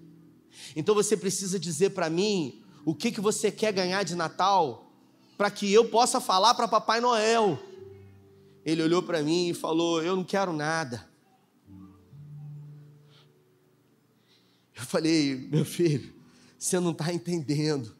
Então 0.75 0.93
você 0.93 1.17
precisa 1.17 1.59
dizer 1.59 1.89
para 1.89 2.09
mim 2.09 2.61
o 2.85 2.93
que, 2.93 3.11
que 3.11 3.19
você 3.19 3.51
quer 3.51 3.73
ganhar 3.73 4.03
de 4.03 4.13
Natal 4.13 4.91
para 5.35 5.49
que 5.49 5.73
eu 5.73 5.89
possa 5.89 6.21
falar 6.21 6.53
para 6.53 6.67
Papai 6.67 7.01
Noel. 7.01 7.57
Ele 8.63 8.83
olhou 8.83 9.01
para 9.01 9.23
mim 9.23 9.49
e 9.49 9.53
falou: 9.53 10.01
Eu 10.03 10.15
não 10.15 10.23
quero 10.23 10.53
nada. 10.53 11.09
Eu 14.75 14.83
falei: 14.83 15.35
Meu 15.51 15.65
filho, 15.65 16.13
você 16.57 16.79
não 16.79 16.91
está 16.91 17.11
entendendo. 17.11 17.95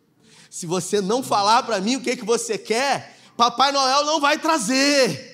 Se 0.47 0.67
você 0.67 1.01
não 1.01 1.23
falar 1.23 1.63
para 1.63 1.81
mim 1.81 1.95
o 1.95 2.01
que, 2.01 2.15
que 2.15 2.23
você 2.23 2.55
quer, 2.55 3.17
Papai 3.35 3.71
Noel 3.71 4.05
não 4.05 4.21
vai 4.21 4.37
trazer. 4.37 5.32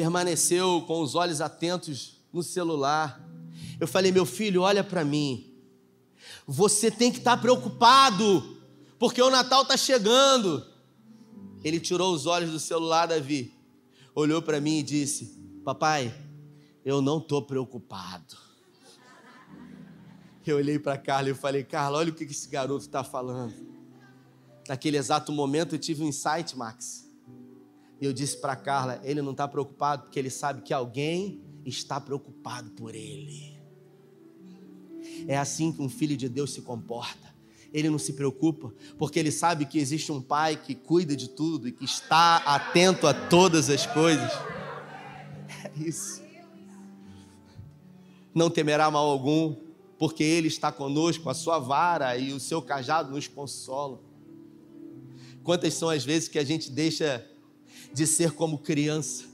Permaneceu 0.00 0.82
com 0.86 1.02
os 1.02 1.14
olhos 1.14 1.42
atentos 1.42 2.16
no 2.32 2.42
celular. 2.42 3.22
Eu 3.78 3.86
falei: 3.86 4.10
Meu 4.10 4.24
filho, 4.24 4.62
olha 4.62 4.82
para 4.82 5.04
mim. 5.04 5.52
Você 6.46 6.90
tem 6.90 7.12
que 7.12 7.18
estar 7.18 7.36
tá 7.36 7.42
preocupado, 7.42 8.56
porque 8.98 9.20
o 9.20 9.28
Natal 9.28 9.60
está 9.60 9.76
chegando. 9.76 10.66
Ele 11.62 11.78
tirou 11.78 12.14
os 12.14 12.24
olhos 12.24 12.50
do 12.50 12.58
celular, 12.58 13.08
Davi, 13.08 13.52
olhou 14.14 14.40
para 14.40 14.58
mim 14.58 14.78
e 14.78 14.82
disse: 14.82 15.38
Papai, 15.66 16.14
eu 16.82 17.02
não 17.02 17.18
estou 17.18 17.42
preocupado. 17.42 18.38
Eu 20.46 20.56
olhei 20.56 20.78
para 20.78 20.96
Carla 20.96 21.28
e 21.28 21.34
falei: 21.34 21.62
Carla, 21.62 21.98
olha 21.98 22.10
o 22.10 22.14
que 22.14 22.24
esse 22.24 22.48
garoto 22.48 22.86
está 22.86 23.04
falando. 23.04 23.52
Naquele 24.66 24.96
exato 24.96 25.30
momento 25.30 25.74
eu 25.74 25.78
tive 25.78 26.02
um 26.02 26.08
insight, 26.08 26.56
Max. 26.56 27.09
E 28.00 28.04
eu 28.04 28.12
disse 28.12 28.36
para 28.36 28.56
Carla: 28.56 29.00
ele 29.04 29.22
não 29.22 29.32
está 29.32 29.46
preocupado 29.46 30.04
porque 30.04 30.18
ele 30.18 30.30
sabe 30.30 30.62
que 30.62 30.72
alguém 30.72 31.40
está 31.64 32.00
preocupado 32.00 32.70
por 32.70 32.94
ele. 32.94 33.58
É 35.26 35.36
assim 35.36 35.72
que 35.72 35.82
um 35.82 35.88
filho 35.88 36.16
de 36.16 36.28
Deus 36.28 36.52
se 36.52 36.62
comporta 36.62 37.30
ele 37.72 37.88
não 37.88 37.98
se 37.98 38.12
preocupa, 38.12 38.72
porque 38.98 39.18
ele 39.18 39.30
sabe 39.30 39.64
que 39.64 39.78
existe 39.78 40.10
um 40.10 40.20
pai 40.20 40.56
que 40.56 40.74
cuida 40.74 41.14
de 41.14 41.28
tudo 41.28 41.68
e 41.68 41.72
que 41.72 41.84
está 41.84 42.38
atento 42.38 43.06
a 43.06 43.14
todas 43.14 43.70
as 43.70 43.86
coisas. 43.86 44.30
É 45.64 45.70
isso. 45.76 46.22
Não 48.34 48.50
temerá 48.50 48.90
mal 48.90 49.08
algum, 49.08 49.56
porque 49.98 50.22
ele 50.22 50.48
está 50.48 50.72
conosco, 50.72 51.28
a 51.28 51.34
sua 51.34 51.58
vara 51.58 52.16
e 52.16 52.32
o 52.32 52.40
seu 52.40 52.60
cajado 52.62 53.12
nos 53.12 53.28
consolam. 53.28 54.00
Quantas 55.42 55.74
são 55.74 55.88
as 55.88 56.04
vezes 56.04 56.28
que 56.28 56.38
a 56.38 56.44
gente 56.44 56.70
deixa 56.70 57.26
de 57.92 58.06
ser 58.06 58.32
como 58.32 58.58
criança? 58.58 59.24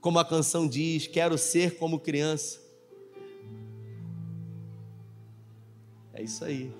Como 0.00 0.18
a 0.18 0.24
canção 0.24 0.66
diz, 0.66 1.06
quero 1.06 1.38
ser 1.38 1.76
como 1.76 2.00
criança. 2.00 2.60
É 6.12 6.22
isso 6.22 6.44
aí. 6.44 6.72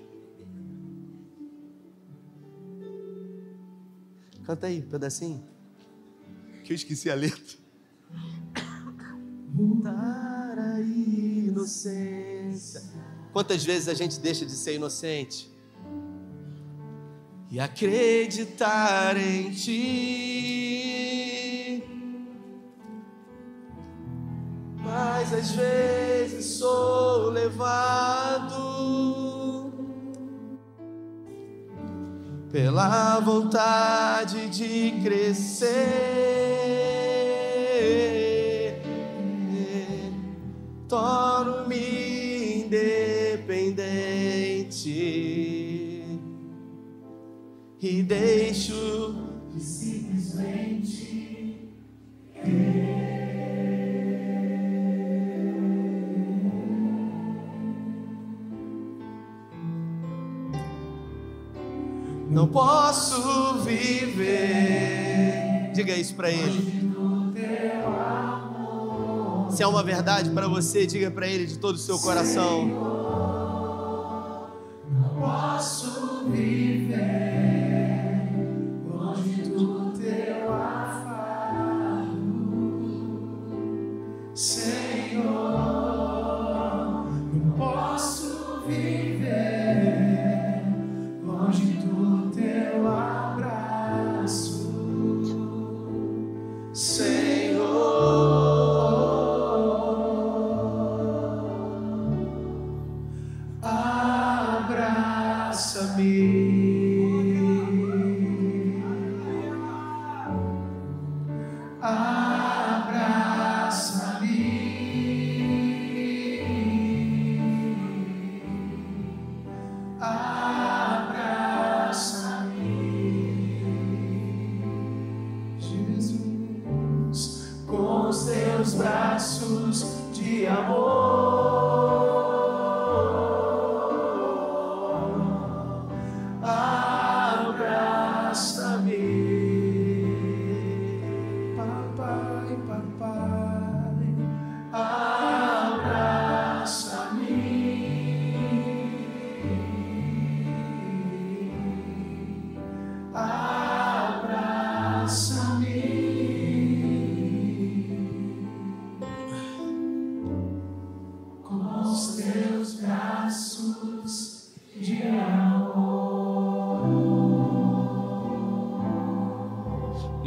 Canta 4.43 4.67
aí, 4.67 4.79
um 4.79 4.89
pedacinho. 4.89 5.41
Que 6.63 6.73
eu 6.73 6.75
esqueci 6.75 7.09
a 7.09 7.15
letra. 7.15 7.57
Mudar 9.53 10.59
a 10.59 10.81
inocência. 10.81 12.83
Quantas 13.31 13.63
vezes 13.63 13.87
a 13.87 13.93
gente 13.93 14.19
deixa 14.19 14.45
de 14.45 14.51
ser 14.51 14.75
inocente? 14.75 15.52
E 17.53 17.59
acreditar 17.59 19.15
em 19.15 19.51
ti. 19.51 21.03
Mas 24.75 25.31
às 25.31 25.51
vezes 25.51 26.57
sou 26.57 27.29
levado 27.29 28.51
pela 32.51 33.19
vontade 33.19 34.49
de 34.49 34.99
crescer. 35.03 36.23
E 47.93 48.01
deixo 48.01 48.73
de 49.53 49.61
simplesmente 49.61 51.69
não 62.31 62.47
posso 62.47 63.59
viver. 63.59 65.71
Diga 65.75 65.95
isso 65.95 66.15
para 66.15 66.31
ele. 66.31 66.91
Se 69.51 69.61
é 69.61 69.67
uma 69.67 69.83
verdade 69.83 70.31
para 70.31 70.47
você, 70.47 70.87
diga 70.87 71.11
para 71.11 71.27
ele 71.27 71.45
de 71.45 71.59
todo 71.59 71.75
o 71.75 71.77
seu 71.77 71.99
coração. 71.99 72.65
Não 74.89 75.09
posso 75.19 76.25
viver. 76.31 77.22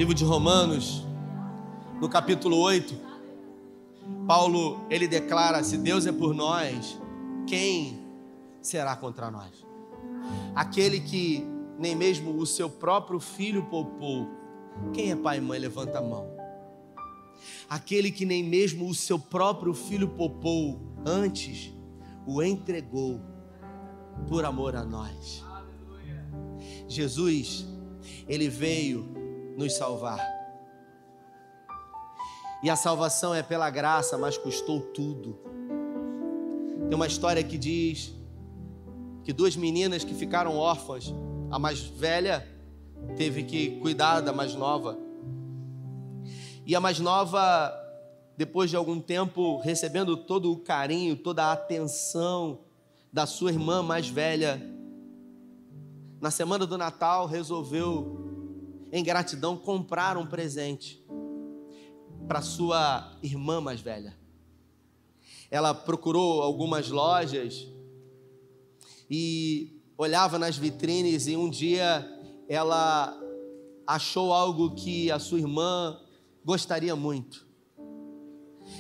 Livro 0.06 0.18
de 0.18 0.24
Romanos, 0.24 1.04
no 2.00 2.08
capítulo 2.08 2.56
8, 2.58 2.94
Paulo, 4.24 4.86
ele 4.88 5.08
declara: 5.08 5.64
se 5.64 5.76
Deus 5.76 6.06
é 6.06 6.12
por 6.12 6.32
nós, 6.32 6.96
quem 7.44 7.98
será 8.62 8.94
contra 8.94 9.32
nós? 9.32 9.66
Aquele 10.54 11.00
que 11.00 11.44
nem 11.76 11.96
mesmo 11.96 12.38
o 12.38 12.46
seu 12.46 12.70
próprio 12.70 13.18
filho 13.18 13.64
poupou. 13.64 14.28
Quem 14.94 15.10
é 15.10 15.16
pai 15.16 15.38
e 15.38 15.40
mãe, 15.40 15.58
levanta 15.58 15.98
a 15.98 16.02
mão. 16.02 16.24
Aquele 17.68 18.12
que 18.12 18.24
nem 18.24 18.44
mesmo 18.44 18.88
o 18.88 18.94
seu 18.94 19.18
próprio 19.18 19.74
filho 19.74 20.10
poupou, 20.10 20.80
antes 21.04 21.74
o 22.24 22.40
entregou 22.40 23.20
por 24.28 24.44
amor 24.44 24.76
a 24.76 24.84
nós. 24.84 25.44
Jesus, 26.86 27.66
ele 28.28 28.48
veio 28.48 29.15
nos 29.56 29.72
salvar. 29.74 30.20
E 32.62 32.70
a 32.70 32.76
salvação 32.76 33.34
é 33.34 33.42
pela 33.42 33.70
graça, 33.70 34.16
mas 34.18 34.36
custou 34.36 34.80
tudo. 34.80 35.38
Tem 36.88 36.94
uma 36.94 37.06
história 37.06 37.42
que 37.42 37.58
diz 37.58 38.14
que 39.24 39.32
duas 39.32 39.56
meninas 39.56 40.04
que 40.04 40.14
ficaram 40.14 40.56
órfãs, 40.56 41.12
a 41.50 41.58
mais 41.58 41.80
velha 41.80 42.46
teve 43.16 43.42
que 43.42 43.80
cuidar 43.80 44.20
da 44.20 44.32
mais 44.32 44.54
nova. 44.54 44.98
E 46.64 46.74
a 46.74 46.80
mais 46.80 46.98
nova, 46.98 47.72
depois 48.36 48.70
de 48.70 48.76
algum 48.76 49.00
tempo 49.00 49.58
recebendo 49.60 50.16
todo 50.16 50.52
o 50.52 50.58
carinho, 50.58 51.16
toda 51.16 51.44
a 51.44 51.52
atenção 51.52 52.60
da 53.12 53.26
sua 53.26 53.50
irmã 53.50 53.82
mais 53.82 54.08
velha, 54.08 54.60
na 56.20 56.30
semana 56.30 56.66
do 56.66 56.76
Natal 56.76 57.26
resolveu 57.26 58.35
em 58.92 59.02
gratidão, 59.02 59.56
comprar 59.56 60.16
um 60.16 60.26
presente 60.26 61.04
para 62.26 62.40
sua 62.40 63.16
irmã 63.22 63.60
mais 63.60 63.80
velha. 63.80 64.16
Ela 65.50 65.74
procurou 65.74 66.42
algumas 66.42 66.90
lojas 66.90 67.66
e 69.08 69.80
olhava 69.96 70.38
nas 70.38 70.56
vitrines 70.56 71.26
e 71.26 71.36
um 71.36 71.48
dia 71.48 72.06
ela 72.48 73.16
achou 73.86 74.32
algo 74.32 74.74
que 74.74 75.10
a 75.10 75.18
sua 75.18 75.38
irmã 75.38 76.00
gostaria 76.44 76.96
muito. 76.96 77.46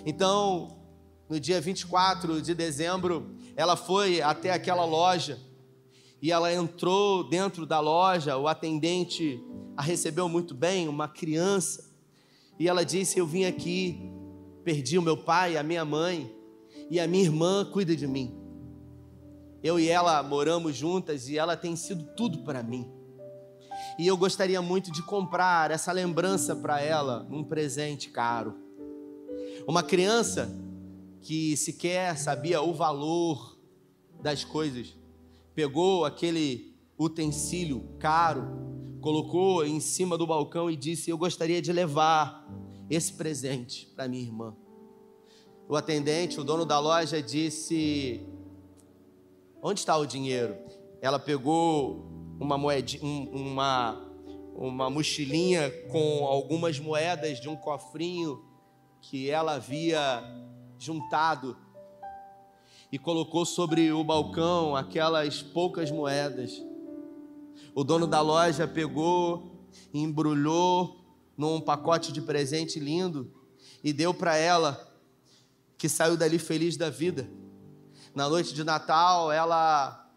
Então, 0.04 0.80
no 1.28 1.38
dia 1.38 1.60
24 1.60 2.42
de 2.42 2.54
dezembro, 2.54 3.36
ela 3.54 3.76
foi 3.76 4.20
até 4.20 4.52
aquela 4.52 4.84
loja 4.84 5.40
e 6.26 6.32
ela 6.32 6.52
entrou 6.52 7.22
dentro 7.22 7.64
da 7.64 7.78
loja, 7.78 8.36
o 8.36 8.48
atendente 8.48 9.40
a 9.76 9.82
recebeu 9.82 10.28
muito 10.28 10.56
bem, 10.56 10.88
uma 10.88 11.06
criança, 11.06 11.88
e 12.58 12.66
ela 12.66 12.84
disse: 12.84 13.16
Eu 13.16 13.24
vim 13.24 13.44
aqui, 13.44 14.10
perdi 14.64 14.98
o 14.98 15.02
meu 15.02 15.16
pai, 15.16 15.56
a 15.56 15.62
minha 15.62 15.84
mãe, 15.84 16.28
e 16.90 16.98
a 16.98 17.06
minha 17.06 17.22
irmã 17.22 17.64
cuida 17.64 17.94
de 17.94 18.08
mim. 18.08 18.36
Eu 19.62 19.78
e 19.78 19.88
ela 19.88 20.20
moramos 20.20 20.74
juntas 20.74 21.28
e 21.28 21.38
ela 21.38 21.56
tem 21.56 21.76
sido 21.76 22.02
tudo 22.16 22.38
para 22.38 22.60
mim. 22.60 22.90
E 23.96 24.04
eu 24.04 24.16
gostaria 24.16 24.60
muito 24.60 24.90
de 24.90 25.04
comprar 25.04 25.70
essa 25.70 25.92
lembrança 25.92 26.56
para 26.56 26.80
ela, 26.80 27.24
um 27.30 27.44
presente 27.44 28.10
caro. 28.10 28.52
Uma 29.64 29.84
criança 29.84 30.50
que 31.20 31.56
sequer 31.56 32.18
sabia 32.18 32.60
o 32.60 32.74
valor 32.74 33.56
das 34.20 34.42
coisas, 34.42 34.95
pegou 35.56 36.04
aquele 36.04 36.76
utensílio 36.96 37.96
caro 37.98 38.66
colocou 39.00 39.64
em 39.64 39.78
cima 39.78 40.18
do 40.18 40.26
balcão 40.26 40.68
e 40.68 40.74
disse: 40.74 41.10
Eu 41.10 41.16
gostaria 41.16 41.62
de 41.62 41.72
levar 41.72 42.44
esse 42.90 43.12
presente 43.12 43.86
para 43.94 44.08
minha 44.08 44.22
irmã. 44.22 44.56
O 45.68 45.76
atendente, 45.76 46.40
o 46.40 46.44
dono 46.44 46.64
da 46.64 46.80
loja, 46.80 47.22
disse: 47.22 48.26
Onde 49.62 49.80
está 49.80 49.96
o 49.96 50.04
dinheiro? 50.04 50.56
Ela 51.00 51.20
pegou 51.20 52.10
uma 52.40 52.58
moedinha, 52.58 53.00
uma, 53.30 54.12
uma 54.56 54.90
mochilinha 54.90 55.70
com 55.88 56.26
algumas 56.26 56.80
moedas 56.80 57.40
de 57.40 57.48
um 57.48 57.54
cofrinho 57.54 58.44
que 59.00 59.30
ela 59.30 59.54
havia 59.54 60.20
juntado 60.78 61.56
e 62.96 62.98
colocou 62.98 63.44
sobre 63.44 63.92
o 63.92 64.02
balcão 64.02 64.74
aquelas 64.74 65.42
poucas 65.42 65.90
moedas. 65.90 66.64
O 67.74 67.84
dono 67.84 68.06
da 68.06 68.22
loja 68.22 68.66
pegou, 68.66 69.68
embrulhou 69.92 71.04
num 71.36 71.60
pacote 71.60 72.10
de 72.10 72.22
presente 72.22 72.80
lindo 72.80 73.30
e 73.84 73.92
deu 73.92 74.14
para 74.14 74.38
ela, 74.38 74.90
que 75.76 75.90
saiu 75.90 76.16
dali 76.16 76.38
feliz 76.38 76.78
da 76.78 76.88
vida. 76.88 77.28
Na 78.14 78.30
noite 78.30 78.54
de 78.54 78.64
Natal, 78.64 79.30
ela, 79.30 80.10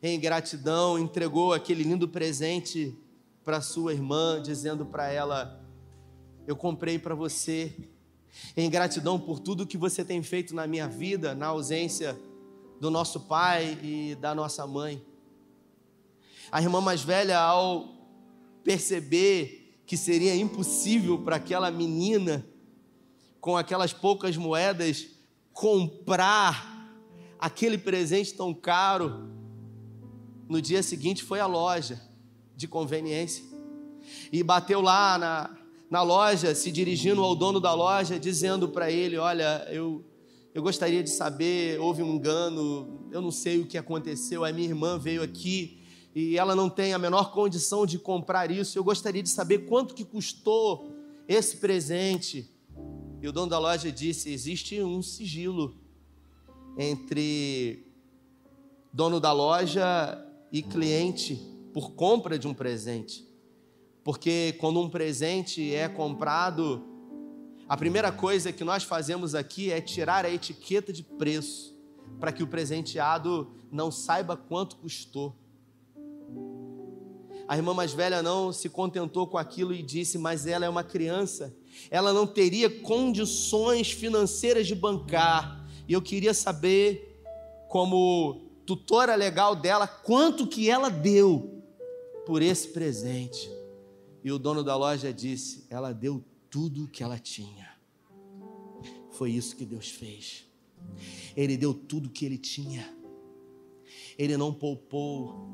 em 0.00 0.20
gratidão, 0.20 1.00
entregou 1.00 1.52
aquele 1.52 1.82
lindo 1.82 2.06
presente 2.06 2.96
para 3.44 3.60
sua 3.60 3.92
irmã, 3.92 4.40
dizendo 4.40 4.86
para 4.86 5.10
ela: 5.10 5.60
Eu 6.46 6.54
comprei 6.54 6.96
para 6.96 7.16
você, 7.16 7.74
em 8.56 8.70
gratidão 8.70 9.18
por 9.18 9.38
tudo 9.40 9.66
que 9.66 9.78
você 9.78 10.04
tem 10.04 10.22
feito 10.22 10.54
na 10.54 10.66
minha 10.66 10.88
vida, 10.88 11.34
na 11.34 11.46
ausência 11.46 12.18
do 12.80 12.90
nosso 12.90 13.20
pai 13.20 13.78
e 13.82 14.14
da 14.14 14.34
nossa 14.34 14.66
mãe. 14.66 15.04
A 16.50 16.60
irmã 16.60 16.80
mais 16.80 17.02
velha, 17.02 17.38
ao 17.38 17.88
perceber 18.64 19.80
que 19.86 19.96
seria 19.96 20.34
impossível 20.34 21.18
para 21.18 21.36
aquela 21.36 21.70
menina, 21.70 22.46
com 23.40 23.56
aquelas 23.56 23.92
poucas 23.92 24.36
moedas, 24.36 25.06
comprar 25.52 26.94
aquele 27.38 27.78
presente 27.78 28.34
tão 28.34 28.52
caro, 28.52 29.30
no 30.48 30.60
dia 30.60 30.82
seguinte 30.82 31.22
foi 31.22 31.40
à 31.40 31.46
loja 31.46 32.00
de 32.56 32.66
conveniência 32.66 33.44
e 34.32 34.42
bateu 34.42 34.80
lá 34.80 35.16
na, 35.16 35.59
na 35.90 36.02
loja, 36.02 36.54
se 36.54 36.70
dirigindo 36.70 37.20
ao 37.20 37.34
dono 37.34 37.58
da 37.58 37.74
loja, 37.74 38.18
dizendo 38.18 38.68
para 38.68 38.90
ele: 38.92 39.18
Olha, 39.18 39.66
eu, 39.70 40.04
eu 40.54 40.62
gostaria 40.62 41.02
de 41.02 41.10
saber, 41.10 41.80
houve 41.80 42.00
um 42.00 42.14
engano, 42.14 43.08
eu 43.10 43.20
não 43.20 43.32
sei 43.32 43.58
o 43.58 43.66
que 43.66 43.76
aconteceu, 43.76 44.44
a 44.44 44.52
minha 44.52 44.68
irmã 44.68 44.96
veio 44.96 45.20
aqui 45.20 45.80
e 46.14 46.38
ela 46.38 46.54
não 46.54 46.70
tem 46.70 46.92
a 46.92 46.98
menor 46.98 47.32
condição 47.32 47.84
de 47.84 47.98
comprar 47.98 48.50
isso. 48.50 48.78
Eu 48.78 48.84
gostaria 48.84 49.22
de 49.22 49.28
saber 49.28 49.66
quanto 49.66 49.94
que 49.94 50.04
custou 50.04 50.92
esse 51.26 51.56
presente. 51.56 52.48
E 53.20 53.28
o 53.28 53.32
dono 53.32 53.50
da 53.50 53.58
loja 53.58 53.90
disse: 53.90 54.32
existe 54.32 54.80
um 54.80 55.02
sigilo 55.02 55.76
entre 56.78 57.84
dono 58.92 59.18
da 59.20 59.32
loja 59.32 60.24
e 60.52 60.62
cliente 60.62 61.36
por 61.72 61.92
compra 61.92 62.38
de 62.38 62.48
um 62.48 62.54
presente. 62.54 63.29
Porque 64.02 64.54
quando 64.58 64.80
um 64.80 64.88
presente 64.88 65.74
é 65.74 65.88
comprado, 65.88 66.84
a 67.68 67.76
primeira 67.76 68.10
coisa 68.10 68.52
que 68.52 68.64
nós 68.64 68.82
fazemos 68.82 69.34
aqui 69.34 69.70
é 69.70 69.80
tirar 69.80 70.24
a 70.24 70.30
etiqueta 70.30 70.92
de 70.92 71.02
preço, 71.02 71.78
para 72.18 72.32
que 72.32 72.42
o 72.42 72.46
presenteado 72.46 73.50
não 73.70 73.90
saiba 73.90 74.36
quanto 74.36 74.76
custou. 74.76 75.36
A 77.46 77.56
irmã 77.56 77.74
mais 77.74 77.92
velha 77.92 78.22
não 78.22 78.52
se 78.52 78.68
contentou 78.68 79.26
com 79.26 79.36
aquilo 79.36 79.74
e 79.74 79.82
disse: 79.82 80.18
Mas 80.18 80.46
ela 80.46 80.64
é 80.64 80.68
uma 80.68 80.84
criança, 80.84 81.54
ela 81.90 82.12
não 82.12 82.26
teria 82.26 82.70
condições 82.70 83.90
financeiras 83.90 84.66
de 84.66 84.74
bancar. 84.74 85.64
E 85.86 85.92
eu 85.92 86.00
queria 86.00 86.32
saber, 86.32 87.22
como 87.68 88.50
tutora 88.64 89.14
legal 89.16 89.56
dela, 89.56 89.86
quanto 89.86 90.46
que 90.46 90.70
ela 90.70 90.88
deu 90.88 91.62
por 92.24 92.40
esse 92.40 92.68
presente. 92.68 93.59
E 94.22 94.30
o 94.30 94.38
dono 94.38 94.62
da 94.62 94.76
loja 94.76 95.12
disse: 95.12 95.66
Ela 95.70 95.92
deu 95.92 96.24
tudo 96.48 96.84
o 96.84 96.88
que 96.88 97.02
ela 97.02 97.18
tinha. 97.18 97.70
Foi 99.10 99.30
isso 99.30 99.56
que 99.56 99.64
Deus 99.64 99.88
fez. 99.88 100.46
Ele 101.36 101.56
deu 101.56 101.74
tudo 101.74 102.06
o 102.06 102.10
que 102.10 102.24
ele 102.24 102.38
tinha. 102.38 102.96
Ele 104.18 104.36
não 104.36 104.52
poupou 104.52 105.48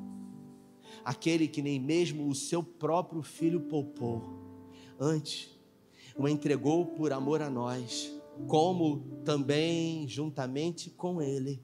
aquele 1.04 1.46
que 1.46 1.62
nem 1.62 1.78
mesmo 1.78 2.28
o 2.28 2.34
seu 2.34 2.62
próprio 2.62 3.22
filho 3.22 3.60
poupou, 3.60 4.24
antes 4.98 5.50
o 6.16 6.26
entregou 6.26 6.86
por 6.86 7.12
amor 7.12 7.42
a 7.42 7.50
nós, 7.50 8.10
como 8.48 9.20
também 9.24 10.08
juntamente 10.08 10.90
com 10.90 11.20
ele 11.20 11.62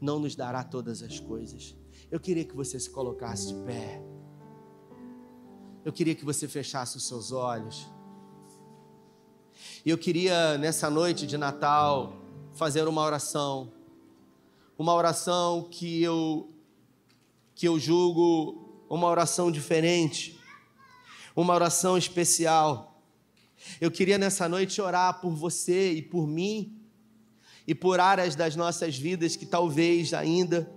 não 0.00 0.18
nos 0.18 0.34
dará 0.34 0.64
todas 0.64 1.02
as 1.02 1.20
coisas. 1.20 1.76
Eu 2.10 2.18
queria 2.18 2.44
que 2.44 2.56
você 2.56 2.80
se 2.80 2.88
colocasse 2.88 3.48
de 3.48 3.62
pé. 3.64 4.02
Eu 5.84 5.92
queria 5.92 6.14
que 6.14 6.24
você 6.24 6.46
fechasse 6.46 6.96
os 6.96 7.06
seus 7.06 7.32
olhos. 7.32 7.88
E 9.84 9.88
eu 9.88 9.96
queria 9.96 10.58
nessa 10.58 10.90
noite 10.90 11.26
de 11.26 11.38
Natal 11.38 12.20
fazer 12.52 12.86
uma 12.86 13.02
oração. 13.02 13.72
Uma 14.78 14.94
oração 14.94 15.68
que 15.70 16.02
eu 16.02 16.52
que 17.54 17.68
eu 17.68 17.78
julgo 17.78 18.84
uma 18.88 19.06
oração 19.06 19.50
diferente, 19.50 20.38
uma 21.36 21.54
oração 21.54 21.96
especial. 21.96 23.02
Eu 23.80 23.90
queria 23.90 24.18
nessa 24.18 24.48
noite 24.48 24.80
orar 24.80 25.20
por 25.20 25.34
você 25.34 25.92
e 25.92 26.02
por 26.02 26.26
mim 26.26 26.78
e 27.66 27.74
por 27.74 28.00
áreas 28.00 28.34
das 28.34 28.56
nossas 28.56 28.96
vidas 28.96 29.36
que 29.36 29.46
talvez 29.46 30.12
ainda 30.12 30.70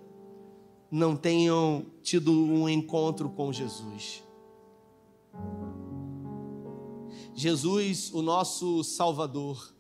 não 0.92 1.16
tenham 1.16 1.86
tido 2.02 2.32
um 2.32 2.70
encontro 2.70 3.30
com 3.30 3.52
Jesus. 3.52 4.23
Jesus, 7.36 8.12
o 8.14 8.22
nosso 8.22 8.84
Salvador. 8.84 9.74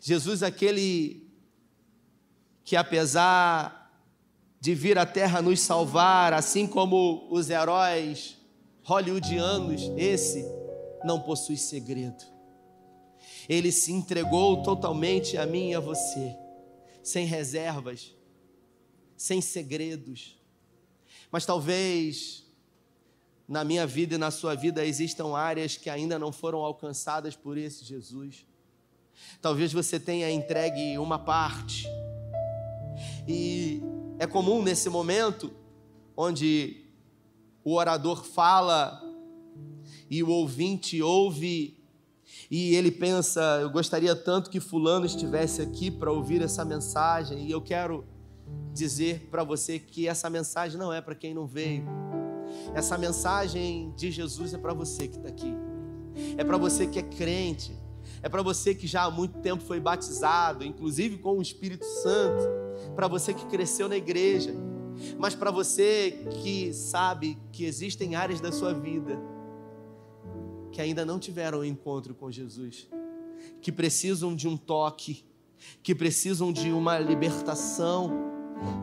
Jesus, 0.00 0.42
aquele 0.42 1.30
que, 2.64 2.76
apesar 2.76 3.82
de 4.60 4.74
vir 4.74 4.96
à 4.96 5.04
terra 5.04 5.42
nos 5.42 5.60
salvar, 5.60 6.32
assim 6.32 6.66
como 6.66 7.26
os 7.30 7.50
heróis 7.50 8.36
hollywoodianos, 8.84 9.82
esse 9.96 10.44
não 11.04 11.20
possui 11.20 11.56
segredo. 11.56 12.24
Ele 13.48 13.72
se 13.72 13.92
entregou 13.92 14.62
totalmente 14.62 15.36
a 15.36 15.44
mim 15.44 15.70
e 15.70 15.74
a 15.74 15.80
você, 15.80 16.36
sem 17.02 17.26
reservas, 17.26 18.14
sem 19.16 19.40
segredos. 19.40 20.40
Mas 21.30 21.44
talvez 21.44 22.41
na 23.52 23.64
minha 23.64 23.86
vida 23.86 24.14
e 24.14 24.18
na 24.18 24.30
sua 24.30 24.54
vida 24.54 24.82
existam 24.82 25.36
áreas 25.36 25.76
que 25.76 25.90
ainda 25.90 26.18
não 26.18 26.32
foram 26.32 26.60
alcançadas 26.60 27.36
por 27.36 27.58
esse 27.58 27.84
Jesus. 27.84 28.46
Talvez 29.42 29.74
você 29.74 30.00
tenha 30.00 30.30
entregue 30.30 30.96
uma 30.96 31.18
parte. 31.18 31.86
E 33.28 33.82
é 34.18 34.26
comum 34.26 34.62
nesse 34.62 34.88
momento, 34.88 35.52
onde 36.16 36.86
o 37.62 37.74
orador 37.74 38.24
fala 38.24 38.98
e 40.08 40.22
o 40.22 40.30
ouvinte 40.30 41.02
ouve 41.02 41.76
e 42.50 42.74
ele 42.74 42.90
pensa: 42.90 43.58
eu 43.60 43.68
gostaria 43.68 44.16
tanto 44.16 44.48
que 44.48 44.60
Fulano 44.60 45.04
estivesse 45.04 45.60
aqui 45.60 45.90
para 45.90 46.10
ouvir 46.10 46.40
essa 46.40 46.64
mensagem, 46.64 47.46
e 47.46 47.50
eu 47.50 47.60
quero 47.60 48.06
dizer 48.72 49.28
para 49.30 49.44
você 49.44 49.78
que 49.78 50.08
essa 50.08 50.30
mensagem 50.30 50.78
não 50.78 50.90
é 50.90 51.02
para 51.02 51.14
quem 51.14 51.34
não 51.34 51.46
veio, 51.46 51.84
essa 52.74 52.96
mensagem 52.98 53.92
de 53.96 54.10
Jesus 54.10 54.54
é 54.54 54.58
para 54.58 54.72
você 54.72 55.08
que 55.08 55.16
está 55.16 55.28
aqui, 55.28 55.54
é 56.36 56.44
para 56.44 56.56
você 56.56 56.86
que 56.86 56.98
é 56.98 57.02
crente, 57.02 57.76
é 58.22 58.28
para 58.28 58.42
você 58.42 58.74
que 58.74 58.86
já 58.86 59.04
há 59.04 59.10
muito 59.10 59.38
tempo 59.40 59.62
foi 59.62 59.80
batizado, 59.80 60.64
inclusive 60.64 61.18
com 61.18 61.38
o 61.38 61.42
Espírito 61.42 61.84
Santo, 61.84 62.42
para 62.94 63.08
você 63.08 63.32
que 63.34 63.46
cresceu 63.46 63.88
na 63.88 63.96
igreja, 63.96 64.54
mas 65.18 65.34
para 65.34 65.50
você 65.50 66.26
que 66.42 66.72
sabe 66.72 67.38
que 67.50 67.64
existem 67.64 68.14
áreas 68.14 68.40
da 68.40 68.52
sua 68.52 68.72
vida 68.72 69.18
que 70.72 70.80
ainda 70.80 71.04
não 71.04 71.18
tiveram 71.18 71.60
um 71.60 71.64
encontro 71.64 72.14
com 72.14 72.30
Jesus, 72.30 72.88
que 73.60 73.70
precisam 73.70 74.34
de 74.34 74.48
um 74.48 74.56
toque, 74.56 75.24
que 75.82 75.94
precisam 75.94 76.50
de 76.50 76.72
uma 76.72 76.98
libertação, 76.98 78.10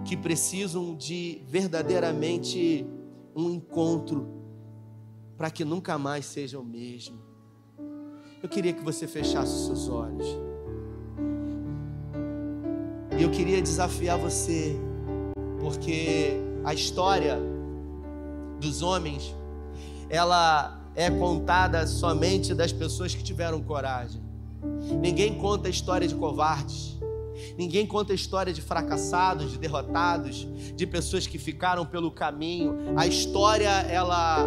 que 0.05 0.15
precisam 0.15 0.95
de 0.95 1.41
verdadeiramente 1.47 2.85
um 3.39 3.51
encontro 3.51 4.27
para 5.37 5.49
que 5.49 5.63
nunca 5.63 5.97
mais 5.97 6.25
seja 6.25 6.59
o 6.59 6.63
mesmo. 6.63 7.17
Eu 8.41 8.49
queria 8.49 8.73
que 8.73 8.83
você 8.83 9.07
fechasse 9.07 9.53
os 9.53 9.65
seus 9.65 9.89
olhos. 9.89 10.27
E 13.17 13.23
eu 13.23 13.29
queria 13.31 13.61
desafiar 13.61 14.17
você, 14.17 14.75
porque 15.59 16.33
a 16.63 16.73
história 16.73 17.37
dos 18.59 18.81
homens, 18.81 19.35
ela 20.09 20.79
é 20.95 21.09
contada 21.09 21.85
somente 21.87 22.53
das 22.53 22.71
pessoas 22.71 23.15
que 23.15 23.23
tiveram 23.23 23.61
coragem. 23.61 24.21
Ninguém 25.01 25.37
conta 25.37 25.67
a 25.67 25.69
história 25.69 26.07
de 26.07 26.15
covardes. 26.15 26.97
Ninguém 27.57 27.85
conta 27.85 28.13
a 28.13 28.15
história 28.15 28.53
de 28.53 28.61
fracassados, 28.61 29.51
de 29.51 29.57
derrotados, 29.57 30.47
de 30.75 30.87
pessoas 30.87 31.27
que 31.27 31.37
ficaram 31.37 31.85
pelo 31.85 32.11
caminho. 32.11 32.75
A 32.95 33.05
história 33.07 33.69
ela 33.69 34.45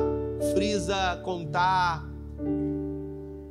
frisa 0.54 1.20
contar 1.24 2.04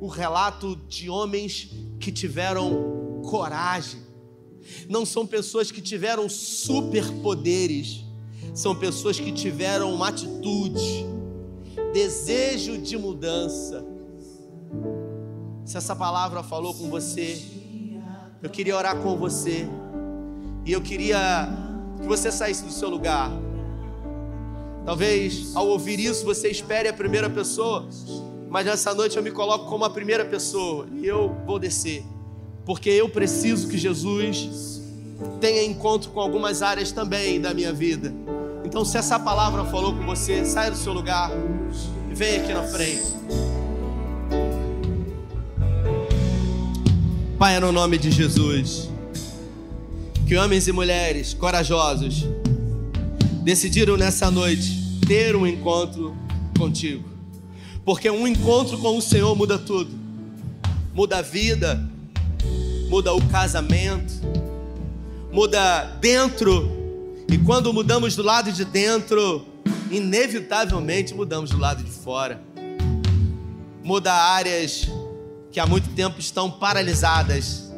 o 0.00 0.08
relato 0.08 0.76
de 0.88 1.08
homens 1.08 1.70
que 2.00 2.10
tiveram 2.10 3.22
coragem. 3.24 4.00
Não 4.88 5.06
são 5.06 5.26
pessoas 5.26 5.70
que 5.70 5.80
tiveram 5.80 6.28
superpoderes, 6.28 8.04
são 8.54 8.74
pessoas 8.74 9.18
que 9.18 9.32
tiveram 9.32 9.92
uma 9.94 10.08
atitude, 10.08 11.06
desejo 11.92 12.78
de 12.78 12.96
mudança. 12.96 13.84
Se 15.64 15.76
essa 15.76 15.94
palavra 15.94 16.42
falou 16.42 16.74
com 16.74 16.90
você, 16.90 17.40
eu 18.42 18.50
queria 18.50 18.76
orar 18.76 18.96
com 18.96 19.16
você. 19.16 19.66
E 20.64 20.72
eu 20.72 20.80
queria 20.80 21.48
que 22.00 22.06
você 22.06 22.30
saísse 22.30 22.64
do 22.64 22.72
seu 22.72 22.88
lugar. 22.88 23.30
Talvez 24.84 25.54
ao 25.54 25.68
ouvir 25.68 26.00
isso 26.00 26.24
você 26.24 26.48
espere 26.48 26.88
a 26.88 26.92
primeira 26.92 27.30
pessoa 27.30 27.88
mas 28.52 28.66
nessa 28.66 28.92
noite 28.94 29.16
eu 29.16 29.22
me 29.22 29.30
coloco 29.30 29.64
como 29.64 29.82
a 29.82 29.88
primeira 29.88 30.26
pessoa 30.26 30.86
e 30.92 31.06
eu 31.06 31.34
vou 31.46 31.58
descer, 31.58 32.04
porque 32.66 32.90
eu 32.90 33.08
preciso 33.08 33.66
que 33.66 33.78
Jesus 33.78 34.82
tenha 35.40 35.64
encontro 35.64 36.10
com 36.10 36.20
algumas 36.20 36.60
áreas 36.60 36.92
também 36.92 37.40
da 37.40 37.54
minha 37.54 37.72
vida. 37.72 38.12
Então, 38.62 38.84
se 38.84 38.98
essa 38.98 39.18
palavra 39.18 39.64
falou 39.64 39.94
com 39.94 40.04
você, 40.04 40.44
saia 40.44 40.70
do 40.70 40.76
seu 40.76 40.92
lugar 40.92 41.30
e 42.10 42.14
venha 42.14 42.42
aqui 42.42 42.52
na 42.52 42.64
frente. 42.64 43.14
Pai, 47.42 47.56
é 47.56 47.58
no 47.58 47.72
nome 47.72 47.98
de 47.98 48.08
Jesus, 48.08 48.88
que 50.28 50.36
homens 50.36 50.68
e 50.68 50.72
mulheres 50.72 51.34
corajosos 51.34 52.24
decidiram 53.42 53.96
nessa 53.96 54.30
noite 54.30 55.00
ter 55.08 55.34
um 55.34 55.44
encontro 55.44 56.16
contigo 56.56 57.02
porque 57.84 58.08
um 58.08 58.28
encontro 58.28 58.78
com 58.78 58.96
o 58.96 59.02
Senhor 59.02 59.34
muda 59.34 59.58
tudo. 59.58 59.90
Muda 60.94 61.18
a 61.18 61.22
vida, 61.22 61.84
muda 62.88 63.12
o 63.12 63.20
casamento, 63.26 64.14
muda 65.32 65.96
dentro. 66.00 66.70
E 67.28 67.38
quando 67.38 67.72
mudamos 67.72 68.14
do 68.14 68.22
lado 68.22 68.52
de 68.52 68.64
dentro, 68.64 69.44
inevitavelmente 69.90 71.12
mudamos 71.12 71.50
do 71.50 71.58
lado 71.58 71.82
de 71.82 71.90
fora. 71.90 72.40
Muda 73.82 74.12
áreas 74.12 74.88
que 75.52 75.60
há 75.60 75.66
muito 75.66 75.90
tempo 75.90 76.18
estão 76.18 76.50
paralisadas. 76.50 77.70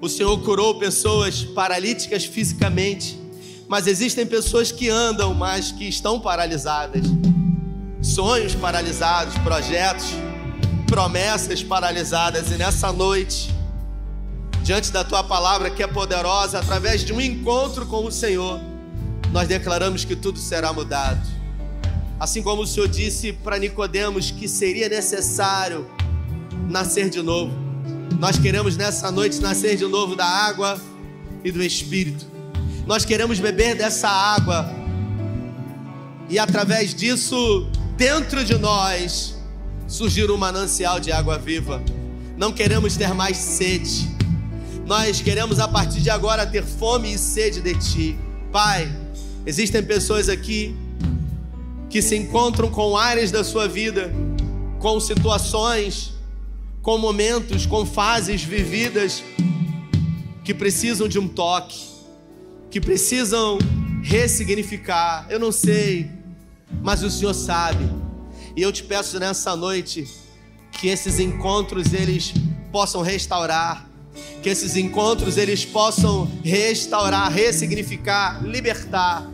O 0.00 0.08
Senhor 0.08 0.36
curou 0.42 0.78
pessoas 0.78 1.44
paralíticas 1.44 2.24
fisicamente, 2.24 3.18
mas 3.68 3.86
existem 3.86 4.26
pessoas 4.26 4.70
que 4.70 4.90
andam, 4.90 5.32
mas 5.32 5.72
que 5.72 5.88
estão 5.88 6.20
paralisadas 6.20 7.06
sonhos 8.02 8.54
paralisados, 8.54 9.38
projetos, 9.38 10.06
promessas 10.86 11.62
paralisadas, 11.62 12.50
e 12.50 12.56
nessa 12.56 12.92
noite, 12.92 13.54
diante 14.62 14.90
da 14.90 15.04
tua 15.04 15.22
palavra 15.22 15.70
que 15.70 15.82
é 15.82 15.86
poderosa, 15.86 16.58
através 16.58 17.04
de 17.04 17.12
um 17.12 17.20
encontro 17.20 17.86
com 17.86 18.04
o 18.04 18.10
Senhor, 18.10 18.60
nós 19.30 19.46
declaramos 19.46 20.04
que 20.04 20.16
tudo 20.16 20.38
será 20.38 20.72
mudado. 20.72 21.26
Assim 22.18 22.42
como 22.42 22.62
o 22.62 22.66
Senhor 22.66 22.88
disse 22.88 23.32
para 23.32 23.58
Nicodemos 23.58 24.30
que 24.30 24.48
seria 24.48 24.88
necessário 24.88 25.88
nascer 26.72 27.10
de 27.10 27.20
novo. 27.20 27.52
Nós 28.18 28.38
queremos 28.38 28.76
nessa 28.76 29.10
noite 29.12 29.38
nascer 29.40 29.76
de 29.76 29.84
novo 29.84 30.16
da 30.16 30.24
água 30.24 30.80
e 31.44 31.52
do 31.52 31.62
Espírito. 31.62 32.26
Nós 32.86 33.04
queremos 33.04 33.38
beber 33.38 33.76
dessa 33.76 34.08
água 34.08 34.68
e 36.30 36.38
através 36.38 36.94
disso 36.94 37.68
dentro 37.96 38.42
de 38.42 38.56
nós 38.56 39.36
surgir 39.86 40.30
um 40.30 40.38
manancial 40.38 40.98
de 40.98 41.12
água 41.12 41.38
viva. 41.38 41.82
Não 42.38 42.50
queremos 42.50 42.96
ter 42.96 43.12
mais 43.12 43.36
sede. 43.36 44.10
Nós 44.86 45.20
queremos 45.20 45.60
a 45.60 45.68
partir 45.68 46.00
de 46.00 46.08
agora 46.08 46.46
ter 46.46 46.64
fome 46.64 47.12
e 47.12 47.18
sede 47.18 47.60
de 47.60 47.74
Ti. 47.74 48.18
Pai, 48.50 48.90
existem 49.44 49.82
pessoas 49.82 50.30
aqui 50.30 50.74
que 51.90 52.00
se 52.00 52.16
encontram 52.16 52.70
com 52.70 52.96
áreas 52.96 53.30
da 53.30 53.44
sua 53.44 53.68
vida, 53.68 54.10
com 54.78 54.98
situações, 54.98 56.12
com 56.82 56.98
momentos, 56.98 57.64
com 57.64 57.86
fases 57.86 58.42
vividas 58.42 59.22
que 60.44 60.52
precisam 60.52 61.08
de 61.08 61.18
um 61.18 61.28
toque, 61.28 61.80
que 62.70 62.80
precisam 62.80 63.58
ressignificar. 64.02 65.26
Eu 65.30 65.38
não 65.38 65.52
sei 65.52 66.22
mas 66.80 67.02
o 67.02 67.10
Senhor 67.10 67.34
sabe. 67.34 67.84
E 68.56 68.62
eu 68.62 68.72
te 68.72 68.82
peço 68.82 69.18
nessa 69.18 69.54
noite 69.56 70.08
que 70.70 70.88
esses 70.88 71.18
encontros 71.18 71.92
eles 71.92 72.32
possam 72.70 73.02
restaurar, 73.02 73.88
que 74.42 74.48
esses 74.48 74.76
encontros 74.76 75.36
eles 75.36 75.64
possam 75.64 76.30
restaurar, 76.42 77.30
ressignificar, 77.30 78.42
libertar. 78.44 79.30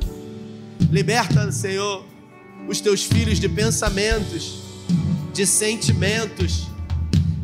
Liberta, 0.91 1.51
Senhor, 1.53 2.05
os 2.69 2.81
teus 2.81 3.05
filhos 3.05 3.39
de 3.39 3.49
pensamentos 3.49 4.63
de 5.35 5.47
sentimentos, 5.47 6.67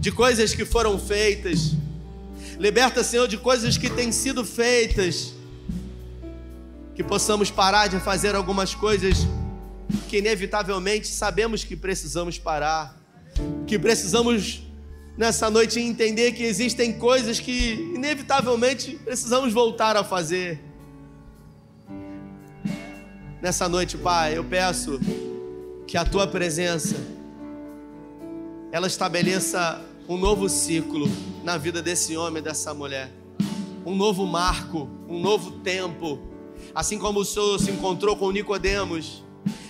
de 0.05 0.13
coisas 0.13 0.55
que 0.55 0.67
foram 0.67 0.99
feitas. 0.99 1.73
Liberta, 2.59 3.03
Senhor, 3.03 3.27
de 3.27 3.39
coisas 3.39 3.79
que 3.79 3.89
têm 3.89 4.13
sido 4.13 4.45
feitas. 4.45 5.33
Que 6.95 7.03
possamos 7.03 7.51
parar 7.51 7.87
de 7.89 7.99
fazer 7.99 8.35
algumas 8.35 8.75
coisas 8.75 9.27
que 10.07 10.19
inevitavelmente 10.19 11.07
sabemos 11.07 11.65
que 11.65 11.75
precisamos 11.75 12.39
parar. 12.39 13.01
Que 13.67 13.79
precisamos 13.79 14.63
nessa 15.17 15.49
noite 15.49 15.81
entender 15.81 16.33
que 16.33 16.43
existem 16.43 16.99
coisas 16.99 17.41
que 17.41 17.73
inevitavelmente 17.95 19.01
precisamos 19.07 19.55
voltar 19.55 19.97
a 19.97 20.05
fazer. 20.05 20.61
Nessa 23.41 23.71
noite, 23.71 23.97
Pai, 23.97 24.37
eu 24.37 24.45
peço 24.45 25.01
que 25.87 25.97
a 25.97 26.05
tua 26.05 26.27
presença 26.27 26.95
ela 28.71 28.87
estabeleça 28.87 29.94
um 30.09 30.17
novo 30.17 30.49
ciclo 30.49 31.09
na 31.43 31.57
vida 31.57 31.81
desse 31.81 32.17
homem 32.17 32.41
e 32.41 32.45
dessa 32.45 32.75
mulher. 32.75 33.11
Um 33.87 33.95
novo 33.95 34.27
marco, 34.27 34.89
um 35.09 35.19
novo 35.19 35.53
tempo. 35.61 36.19
Assim 36.75 36.99
como 36.99 37.21
o 37.21 37.25
Senhor 37.25 37.59
se 37.59 37.71
encontrou 37.71 38.17
com 38.17 38.31
Nicodemos, 38.31 39.23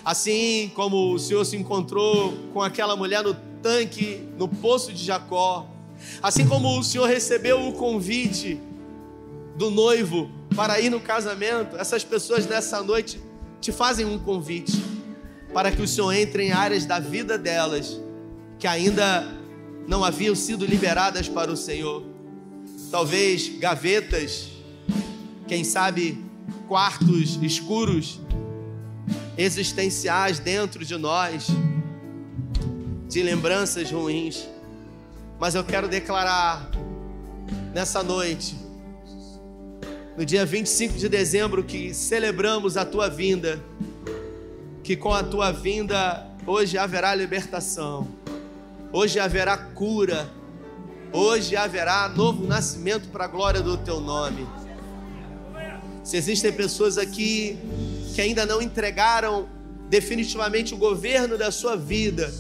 assim 0.05 0.71
como 0.75 1.13
o 1.13 1.19
Senhor 1.19 1.45
se 1.45 1.57
encontrou 1.57 2.33
com 2.53 2.63
aquela 2.63 2.97
mulher 2.97 3.23
no 3.23 3.35
tanque, 3.63 4.29
no 4.37 4.49
poço 4.49 4.93
de 4.93 5.05
Jacó, 5.05 5.67
assim 6.23 6.47
como 6.47 6.79
o 6.79 6.83
Senhor 6.83 7.07
recebeu 7.07 7.67
o 7.69 7.73
convite 7.73 8.61
do 9.57 9.71
noivo 9.71 10.31
para 10.55 10.81
ir 10.81 10.91
no 10.91 11.01
casamento, 11.01 11.77
essas 11.77 12.05
pessoas 12.05 12.47
nessa 12.47 12.83
noite 12.83 13.21
te 13.61 13.73
fazem 13.73 14.05
um 14.05 14.19
convite 14.19 14.85
para 15.53 15.71
que 15.71 15.81
o 15.81 15.89
Senhor 15.89 16.13
entre 16.13 16.45
em 16.45 16.53
áreas 16.53 16.85
da 16.85 16.99
vida 16.99 17.39
delas 17.39 18.01
que 18.59 18.67
ainda 18.67 19.44
não 19.87 20.05
haviam 20.05 20.35
sido 20.35 20.65
liberadas 20.65 21.29
para 21.29 21.51
o 21.53 21.57
Senhor. 21.57 22.05
Talvez 22.91 23.49
gavetas, 23.59 24.49
quem 25.47 25.65
sabe 25.65 26.25
quartos 26.69 27.37
escuros, 27.43 28.21
existenciais 29.37 30.39
dentro 30.39 30.85
de 30.85 30.97
nós, 30.97 31.49
de 33.09 33.23
lembranças 33.23 33.91
ruins. 33.91 34.49
Mas 35.39 35.55
eu 35.55 35.65
quero 35.65 35.89
declarar 35.89 36.71
nessa 37.75 38.03
noite, 38.03 38.57
no 40.17 40.25
dia 40.25 40.47
25 40.47 40.97
de 40.97 41.09
dezembro, 41.09 41.65
que 41.65 41.93
celebramos 41.93 42.77
a 42.77 42.85
tua 42.85 43.11
vinda, 43.11 43.63
que 44.83 44.97
com 44.97 45.13
a 45.13 45.23
tua 45.23 45.51
vinda 45.51 46.27
hoje 46.47 46.79
haverá 46.79 47.15
libertação 47.15 48.24
Hoje 48.97 49.19
haverá 49.19 49.57
cura. 49.57 50.31
Hoje 51.13 51.57
haverá 51.57 52.09
novo 52.09 52.47
nascimento 52.47 53.09
para 53.09 53.25
a 53.25 53.27
glória 53.27 53.61
do 53.61 53.77
teu 53.77 54.01
nome. 54.01 54.47
Se 56.05 56.17
existem 56.17 56.53
pessoas 56.53 56.97
aqui 56.97 57.59
que 58.15 58.21
ainda 58.21 58.47
não 58.47 58.63
entregaram 58.63 59.49
definitivamente 59.91 60.75
o 60.75 60.77
governo 60.77 61.37
da 61.37 61.51
sua 61.51 61.77
vida 61.77 62.33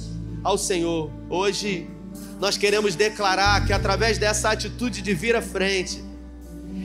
ao 0.44 0.56
Senhor, 0.56 1.10
hoje 1.28 1.90
nós 2.38 2.56
queremos 2.56 2.94
declarar 2.94 3.66
que 3.66 3.72
através 3.72 4.16
dessa 4.16 4.50
atitude 4.52 5.02
de 5.02 5.12
vir 5.12 5.34
à 5.34 5.42
frente, 5.42 6.04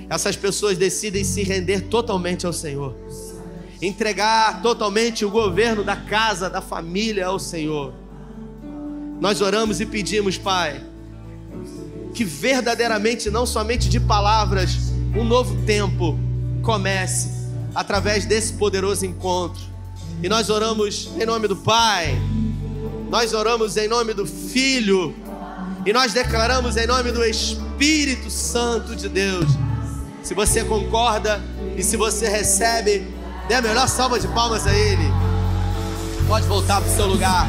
essas 0.09 0.35
pessoas 0.35 0.79
decidem 0.79 1.23
se 1.23 1.43
render 1.43 1.81
totalmente 1.81 2.43
ao 2.43 2.53
Senhor, 2.53 2.95
entregar 3.79 4.63
totalmente 4.63 5.23
o 5.23 5.29
governo 5.29 5.83
da 5.83 5.95
casa, 5.95 6.49
da 6.49 6.59
família 6.59 7.27
ao 7.27 7.37
Senhor. 7.37 8.08
Nós 9.19 9.41
oramos 9.41 9.81
e 9.81 9.85
pedimos, 9.85 10.37
Pai, 10.37 10.81
que 12.13 12.23
verdadeiramente, 12.23 13.29
não 13.29 13.45
somente 13.45 13.89
de 13.89 13.99
palavras, 13.99 14.93
um 15.15 15.23
novo 15.23 15.55
tempo 15.65 16.17
comece 16.61 17.29
através 17.75 18.25
desse 18.25 18.53
poderoso 18.53 19.05
encontro. 19.05 19.61
E 20.23 20.29
nós 20.29 20.49
oramos 20.49 21.09
em 21.19 21.25
nome 21.25 21.47
do 21.47 21.55
Pai, 21.55 22.17
nós 23.09 23.33
oramos 23.33 23.75
em 23.77 23.87
nome 23.87 24.13
do 24.13 24.25
Filho, 24.25 25.15
e 25.85 25.93
nós 25.93 26.13
declaramos 26.13 26.77
em 26.77 26.87
nome 26.87 27.11
do 27.11 27.23
Espírito 27.23 28.29
Santo 28.29 28.95
de 28.95 29.09
Deus. 29.09 29.49
Se 30.23 30.33
você 30.33 30.63
concorda 30.63 31.41
e 31.75 31.83
se 31.83 31.97
você 31.97 32.27
recebe, 32.27 33.07
dê 33.47 33.55
a 33.55 33.61
melhor 33.61 33.87
salva 33.87 34.19
de 34.19 34.27
palmas 34.29 34.67
a 34.67 34.73
Ele. 34.73 35.11
Pode 36.27 36.45
voltar 36.47 36.81
para 36.81 36.91
o 36.91 36.95
seu 36.95 37.07
lugar. 37.07 37.47